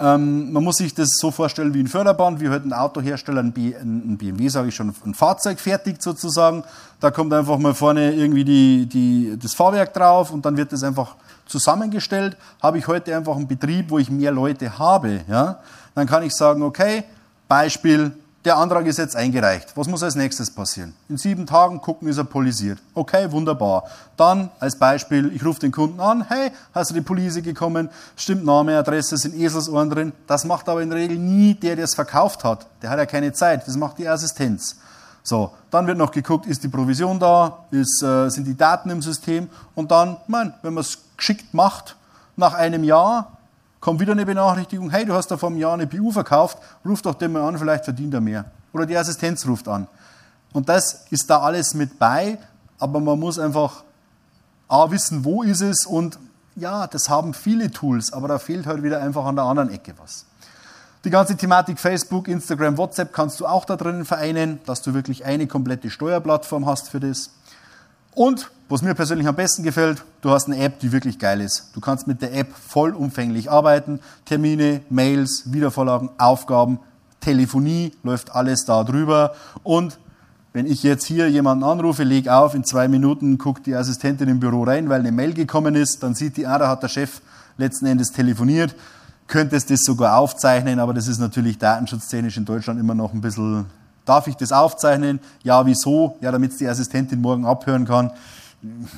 Ähm, 0.00 0.52
man 0.52 0.64
muss 0.64 0.78
sich 0.78 0.92
das 0.92 1.08
so 1.20 1.30
vorstellen 1.30 1.72
wie 1.72 1.80
ein 1.80 1.86
Förderband, 1.86 2.40
wie 2.40 2.48
halt 2.48 2.64
ein 2.64 2.72
Autohersteller, 2.72 3.40
ein, 3.40 3.52
B, 3.52 3.76
ein 3.76 4.18
BMW, 4.18 4.48
sage 4.48 4.70
ich 4.70 4.74
schon, 4.74 4.92
ein 5.06 5.14
Fahrzeug 5.14 5.60
fertigt 5.60 6.02
sozusagen. 6.02 6.64
Da 6.98 7.12
kommt 7.12 7.32
einfach 7.32 7.58
mal 7.58 7.74
vorne 7.74 8.12
irgendwie 8.12 8.44
die, 8.44 8.86
die, 8.86 9.38
das 9.40 9.54
Fahrwerk 9.54 9.94
drauf 9.94 10.32
und 10.32 10.44
dann 10.44 10.56
wird 10.56 10.72
das 10.72 10.82
einfach 10.82 11.14
zusammengestellt. 11.46 12.36
Habe 12.62 12.78
ich 12.78 12.86
heute 12.86 13.16
einfach 13.16 13.36
einen 13.36 13.48
Betrieb, 13.48 13.90
wo 13.90 13.98
ich 13.98 14.10
mehr 14.10 14.32
Leute 14.32 14.78
habe, 14.78 15.20
ja, 15.28 15.60
dann 15.94 16.06
kann 16.06 16.22
ich 16.22 16.34
sagen, 16.34 16.62
okay, 16.62 17.04
Beispiel 17.48 18.12
der 18.44 18.56
Antrag 18.56 18.86
ist 18.86 18.98
jetzt 18.98 19.14
eingereicht. 19.14 19.76
Was 19.76 19.86
muss 19.86 20.02
als 20.02 20.16
nächstes 20.16 20.50
passieren? 20.50 20.94
In 21.08 21.16
sieben 21.16 21.46
Tagen 21.46 21.80
gucken, 21.80 22.08
ist 22.08 22.18
er 22.18 22.24
polisiert. 22.24 22.78
Okay, 22.92 23.30
wunderbar. 23.30 23.84
Dann 24.16 24.50
als 24.58 24.76
Beispiel, 24.76 25.30
ich 25.32 25.44
rufe 25.44 25.60
den 25.60 25.70
Kunden 25.70 26.00
an, 26.00 26.26
hey, 26.28 26.50
hast 26.74 26.90
du 26.90 26.94
die 26.94 27.02
Police 27.02 27.40
gekommen? 27.42 27.88
Stimmt 28.16 28.44
Name, 28.44 28.76
Adresse, 28.76 29.16
sind 29.16 29.36
Eselsohren 29.36 29.90
drin. 29.90 30.12
Das 30.26 30.44
macht 30.44 30.68
aber 30.68 30.82
in 30.82 30.90
der 30.90 30.98
Regel 30.98 31.18
nie 31.18 31.54
der, 31.54 31.76
der 31.76 31.84
es 31.84 31.94
verkauft 31.94 32.42
hat. 32.42 32.66
Der 32.82 32.90
hat 32.90 32.98
ja 32.98 33.06
keine 33.06 33.32
Zeit. 33.32 33.66
Das 33.66 33.76
macht 33.76 33.98
die 33.98 34.08
Assistenz. 34.08 34.76
So, 35.22 35.52
dann 35.70 35.86
wird 35.86 35.98
noch 35.98 36.10
geguckt, 36.10 36.46
ist 36.46 36.64
die 36.64 36.68
Provision 36.68 37.18
da, 37.18 37.64
ist, 37.70 38.02
äh, 38.02 38.28
sind 38.28 38.46
die 38.46 38.56
Daten 38.56 38.90
im 38.90 39.02
System 39.02 39.48
und 39.74 39.90
dann, 39.90 40.16
mein, 40.26 40.52
wenn 40.62 40.74
man 40.74 40.82
es 40.82 40.98
geschickt 41.16 41.54
macht, 41.54 41.96
nach 42.36 42.54
einem 42.54 42.82
Jahr 42.82 43.38
kommt 43.80 44.00
wieder 44.00 44.12
eine 44.12 44.26
Benachrichtigung, 44.26 44.90
hey, 44.90 45.04
du 45.04 45.14
hast 45.14 45.28
da 45.28 45.36
vor 45.36 45.50
einem 45.50 45.58
Jahr 45.58 45.74
eine 45.74 45.86
BU 45.86 46.10
verkauft, 46.10 46.58
ruf 46.84 47.02
doch 47.02 47.14
den 47.14 47.32
mal 47.32 47.42
an, 47.42 47.58
vielleicht 47.58 47.84
verdient 47.84 48.14
er 48.14 48.20
mehr. 48.20 48.46
Oder 48.72 48.86
die 48.86 48.96
Assistenz 48.96 49.46
ruft 49.46 49.68
an. 49.68 49.86
Und 50.52 50.68
das 50.68 51.06
ist 51.10 51.30
da 51.30 51.40
alles 51.40 51.74
mit 51.74 51.98
bei, 51.98 52.38
aber 52.78 53.00
man 53.00 53.18
muss 53.18 53.38
einfach 53.38 53.84
A, 54.68 54.90
wissen, 54.90 55.24
wo 55.24 55.42
ist 55.42 55.60
es 55.60 55.86
und 55.86 56.18
ja, 56.56 56.86
das 56.86 57.08
haben 57.08 57.34
viele 57.34 57.70
Tools, 57.70 58.12
aber 58.12 58.28
da 58.28 58.38
fehlt 58.38 58.66
halt 58.66 58.82
wieder 58.82 59.00
einfach 59.00 59.24
an 59.24 59.36
der 59.36 59.44
anderen 59.44 59.70
Ecke 59.70 59.94
was. 59.98 60.26
Die 61.04 61.10
ganze 61.10 61.36
Thematik 61.36 61.80
Facebook, 61.80 62.28
Instagram, 62.28 62.78
WhatsApp 62.78 63.12
kannst 63.12 63.40
du 63.40 63.46
auch 63.46 63.64
da 63.64 63.74
drinnen 63.74 64.04
vereinen, 64.04 64.60
dass 64.66 64.82
du 64.82 64.94
wirklich 64.94 65.24
eine 65.24 65.48
komplette 65.48 65.90
Steuerplattform 65.90 66.64
hast 66.64 66.90
für 66.90 67.00
das. 67.00 67.30
Und 68.14 68.52
was 68.68 68.82
mir 68.82 68.94
persönlich 68.94 69.26
am 69.26 69.34
besten 69.34 69.64
gefällt, 69.64 70.04
du 70.20 70.30
hast 70.30 70.46
eine 70.46 70.58
App, 70.58 70.78
die 70.78 70.92
wirklich 70.92 71.18
geil 71.18 71.40
ist. 71.40 71.70
Du 71.74 71.80
kannst 71.80 72.06
mit 72.06 72.22
der 72.22 72.32
App 72.32 72.54
vollumfänglich 72.54 73.50
arbeiten. 73.50 73.98
Termine, 74.26 74.82
Mails, 74.90 75.52
Wiedervorlagen, 75.52 76.10
Aufgaben, 76.18 76.78
Telefonie, 77.20 77.92
läuft 78.04 78.32
alles 78.32 78.64
da 78.64 78.84
drüber. 78.84 79.34
Und 79.64 79.98
wenn 80.52 80.66
ich 80.66 80.84
jetzt 80.84 81.04
hier 81.04 81.28
jemanden 81.28 81.64
anrufe, 81.64 82.04
leg 82.04 82.28
auf, 82.28 82.54
in 82.54 82.62
zwei 82.62 82.86
Minuten 82.86 83.38
guckt 83.38 83.66
die 83.66 83.74
Assistentin 83.74 84.28
im 84.28 84.38
Büro 84.38 84.62
rein, 84.62 84.88
weil 84.88 85.00
eine 85.00 85.10
Mail 85.10 85.34
gekommen 85.34 85.74
ist, 85.74 86.04
dann 86.04 86.14
sieht 86.14 86.36
die, 86.36 86.46
ah, 86.46 86.58
da 86.58 86.68
hat 86.68 86.84
der 86.84 86.88
Chef 86.88 87.22
letzten 87.56 87.86
Endes 87.86 88.12
telefoniert, 88.12 88.76
könntest 89.32 89.70
das 89.70 89.80
sogar 89.80 90.18
aufzeichnen, 90.18 90.78
aber 90.78 90.92
das 90.92 91.08
ist 91.08 91.18
natürlich 91.18 91.56
datenschutztechnisch 91.56 92.36
in 92.36 92.44
Deutschland 92.44 92.78
immer 92.78 92.94
noch 92.94 93.14
ein 93.14 93.22
bisschen, 93.22 93.64
darf 94.04 94.26
ich 94.26 94.36
das 94.36 94.52
aufzeichnen? 94.52 95.20
Ja, 95.42 95.64
wieso? 95.64 96.18
Ja, 96.20 96.30
damit 96.30 96.60
die 96.60 96.68
Assistentin 96.68 97.18
morgen 97.20 97.46
abhören 97.46 97.86
kann. 97.86 98.12
Ein 98.62 98.88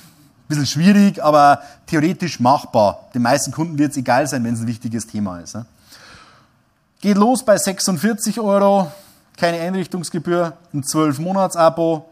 bisschen 0.48 0.66
schwierig, 0.66 1.22
aber 1.22 1.62
theoretisch 1.86 2.40
machbar. 2.40 3.08
Den 3.14 3.22
meisten 3.22 3.52
Kunden 3.52 3.78
wird 3.78 3.92
es 3.92 3.96
egal 3.96 4.26
sein, 4.26 4.42
wenn 4.42 4.54
es 4.54 4.60
ein 4.60 4.66
wichtiges 4.66 5.06
Thema 5.06 5.38
ist. 5.38 5.56
Geht 7.00 7.16
los 7.16 7.44
bei 7.44 7.56
46 7.56 8.40
Euro 8.40 8.90
keine 9.36 9.60
Einrichtungsgebühr, 9.60 10.52
ein 10.72 10.82
12-Monats-Abo. 10.82 12.10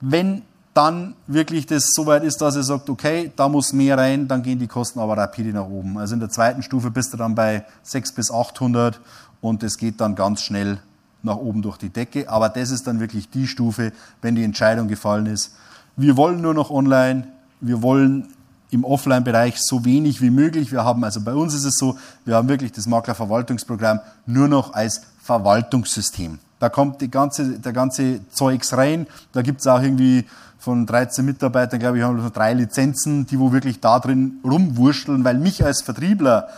Wenn 0.00 0.42
dann 0.74 1.14
wirklich 1.26 1.66
das 1.66 1.90
so 1.92 2.06
weit 2.06 2.22
ist, 2.22 2.40
dass 2.40 2.56
er 2.56 2.62
sagt, 2.62 2.88
okay, 2.88 3.32
da 3.34 3.48
muss 3.48 3.72
mehr 3.72 3.98
rein, 3.98 4.28
dann 4.28 4.42
gehen 4.42 4.58
die 4.58 4.68
Kosten 4.68 5.00
aber 5.00 5.16
rapide 5.16 5.50
nach 5.50 5.66
oben. 5.66 5.98
Also 5.98 6.14
in 6.14 6.20
der 6.20 6.28
zweiten 6.28 6.62
Stufe 6.62 6.90
bist 6.90 7.12
du 7.12 7.16
dann 7.16 7.34
bei 7.34 7.64
600 7.82 8.16
bis 8.16 8.30
800 8.30 9.00
und 9.40 9.62
es 9.62 9.78
geht 9.78 10.00
dann 10.00 10.14
ganz 10.14 10.42
schnell 10.42 10.80
nach 11.22 11.36
oben 11.36 11.62
durch 11.62 11.76
die 11.76 11.90
Decke. 11.90 12.28
Aber 12.28 12.48
das 12.48 12.70
ist 12.70 12.86
dann 12.86 13.00
wirklich 13.00 13.30
die 13.30 13.46
Stufe, 13.46 13.92
wenn 14.22 14.36
die 14.36 14.44
Entscheidung 14.44 14.88
gefallen 14.88 15.26
ist. 15.26 15.54
Wir 15.96 16.16
wollen 16.16 16.40
nur 16.40 16.54
noch 16.54 16.70
online, 16.70 17.26
wir 17.60 17.82
wollen 17.82 18.28
im 18.70 18.84
Offline-Bereich 18.84 19.56
so 19.58 19.84
wenig 19.84 20.22
wie 20.22 20.30
möglich. 20.30 20.70
Wir 20.70 20.84
haben, 20.84 21.02
also 21.02 21.20
bei 21.20 21.34
uns 21.34 21.52
ist 21.54 21.64
es 21.64 21.76
so, 21.76 21.98
wir 22.24 22.36
haben 22.36 22.48
wirklich 22.48 22.70
das 22.70 22.86
Maklerverwaltungsprogramm 22.86 24.00
nur 24.26 24.46
noch 24.46 24.72
als 24.72 25.02
Verwaltungssystem. 25.22 26.38
Da 26.60 26.68
kommt 26.68 27.00
die 27.00 27.10
ganze, 27.10 27.58
der 27.58 27.72
ganze 27.72 28.20
Zeugs 28.30 28.76
rein. 28.76 29.06
Da 29.32 29.42
gibt 29.42 29.60
es 29.60 29.66
auch 29.66 29.82
irgendwie 29.82 30.26
von 30.58 30.86
13 30.86 31.24
Mitarbeitern, 31.24 31.80
glaube 31.80 31.98
ich, 31.98 32.04
haben 32.04 32.22
wir 32.22 32.30
drei 32.30 32.52
Lizenzen, 32.52 33.26
die 33.26 33.40
wo 33.40 33.50
wirklich 33.50 33.80
da 33.80 33.98
drin 33.98 34.40
rumwurschteln, 34.44 35.24
weil 35.24 35.38
mich 35.38 35.64
als 35.64 35.80
Vertriebler, 35.80 36.48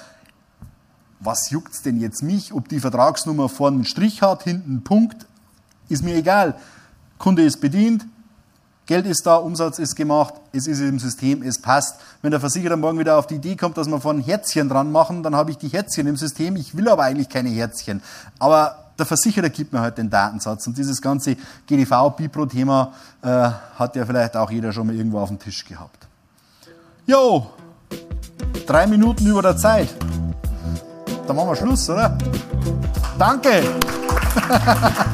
was 1.21 1.51
juckt's 1.51 1.83
denn 1.83 2.01
jetzt 2.01 2.23
mich, 2.23 2.53
ob 2.53 2.69
die 2.69 2.81
Vertragsnummer 2.81 3.49
vorne 3.49 3.77
einen 3.77 3.85
Strich 3.85 4.23
hat, 4.23 4.43
hinten 4.43 4.71
einen 4.71 4.85
Punkt, 4.85 5.27
ist 5.89 6.03
mir 6.03 6.17
egal. 6.17 6.57
Kunde 7.19 7.43
ist 7.43 7.61
bedient, 7.61 8.05
Geld 8.87 9.07
ist 9.07 9.25
da, 9.25 9.37
Umsatz 9.37 9.79
ist 9.79 9.95
gemacht, 9.95 10.35
es 10.53 10.67
ist 10.67 10.81
im 10.81 10.99
System, 10.99 11.45
es 11.45 11.63
passt. 11.63 12.01
Wenn 12.21 12.33
der 12.33 12.41
Versicherer 12.41 12.77
morgen 12.77 12.99
wieder 12.99 13.17
auf 13.17 13.29
die 13.29 13.37
Idee 13.37 13.55
kommt, 13.55 13.77
dass 13.77 13.87
wir 13.87 14.01
von 14.01 14.21
Herzchen 14.21 14.69
dran 14.69 14.91
machen, 14.91 15.23
dann 15.23 15.37
habe 15.37 15.53
ich 15.53 15.59
die 15.59 15.69
Herzchen 15.69 16.09
im 16.09 16.17
System. 16.17 16.57
Ich 16.57 16.77
will 16.77 16.89
aber 16.89 17.05
eigentlich 17.05 17.29
keine 17.29 17.51
Herzchen. 17.51 18.03
Aber 18.41 18.82
der 19.03 19.07
Versicherer 19.07 19.49
gibt 19.49 19.73
mir 19.73 19.81
halt 19.81 19.99
den 19.99 20.09
Datensatz. 20.09 20.65
Und 20.69 20.79
dieses 20.79 21.03
ganze 21.03 21.37
GDV-Bipro-Thema 21.67 22.93
äh, 23.21 23.51
hat 23.77 23.97
ja 23.97 24.07
vielleicht 24.07 24.37
auch 24.37 24.49
jeder 24.49 24.73
schon 24.73 24.87
mal 24.87 24.95
irgendwo 24.95 25.19
auf 25.19 25.29
dem 25.29 25.41
Tisch 25.41 25.65
gehabt. 25.65 26.07
Jo, 27.05 27.49
drei 28.65 28.87
Minuten 28.87 29.27
über 29.27 29.43
der 29.43 29.57
Zeit. 29.57 29.89
Dann 31.27 31.35
machen 31.35 31.49
wir 31.49 31.57
Schluss, 31.57 31.91
oder? 31.91 32.17
Danke! 33.19 33.65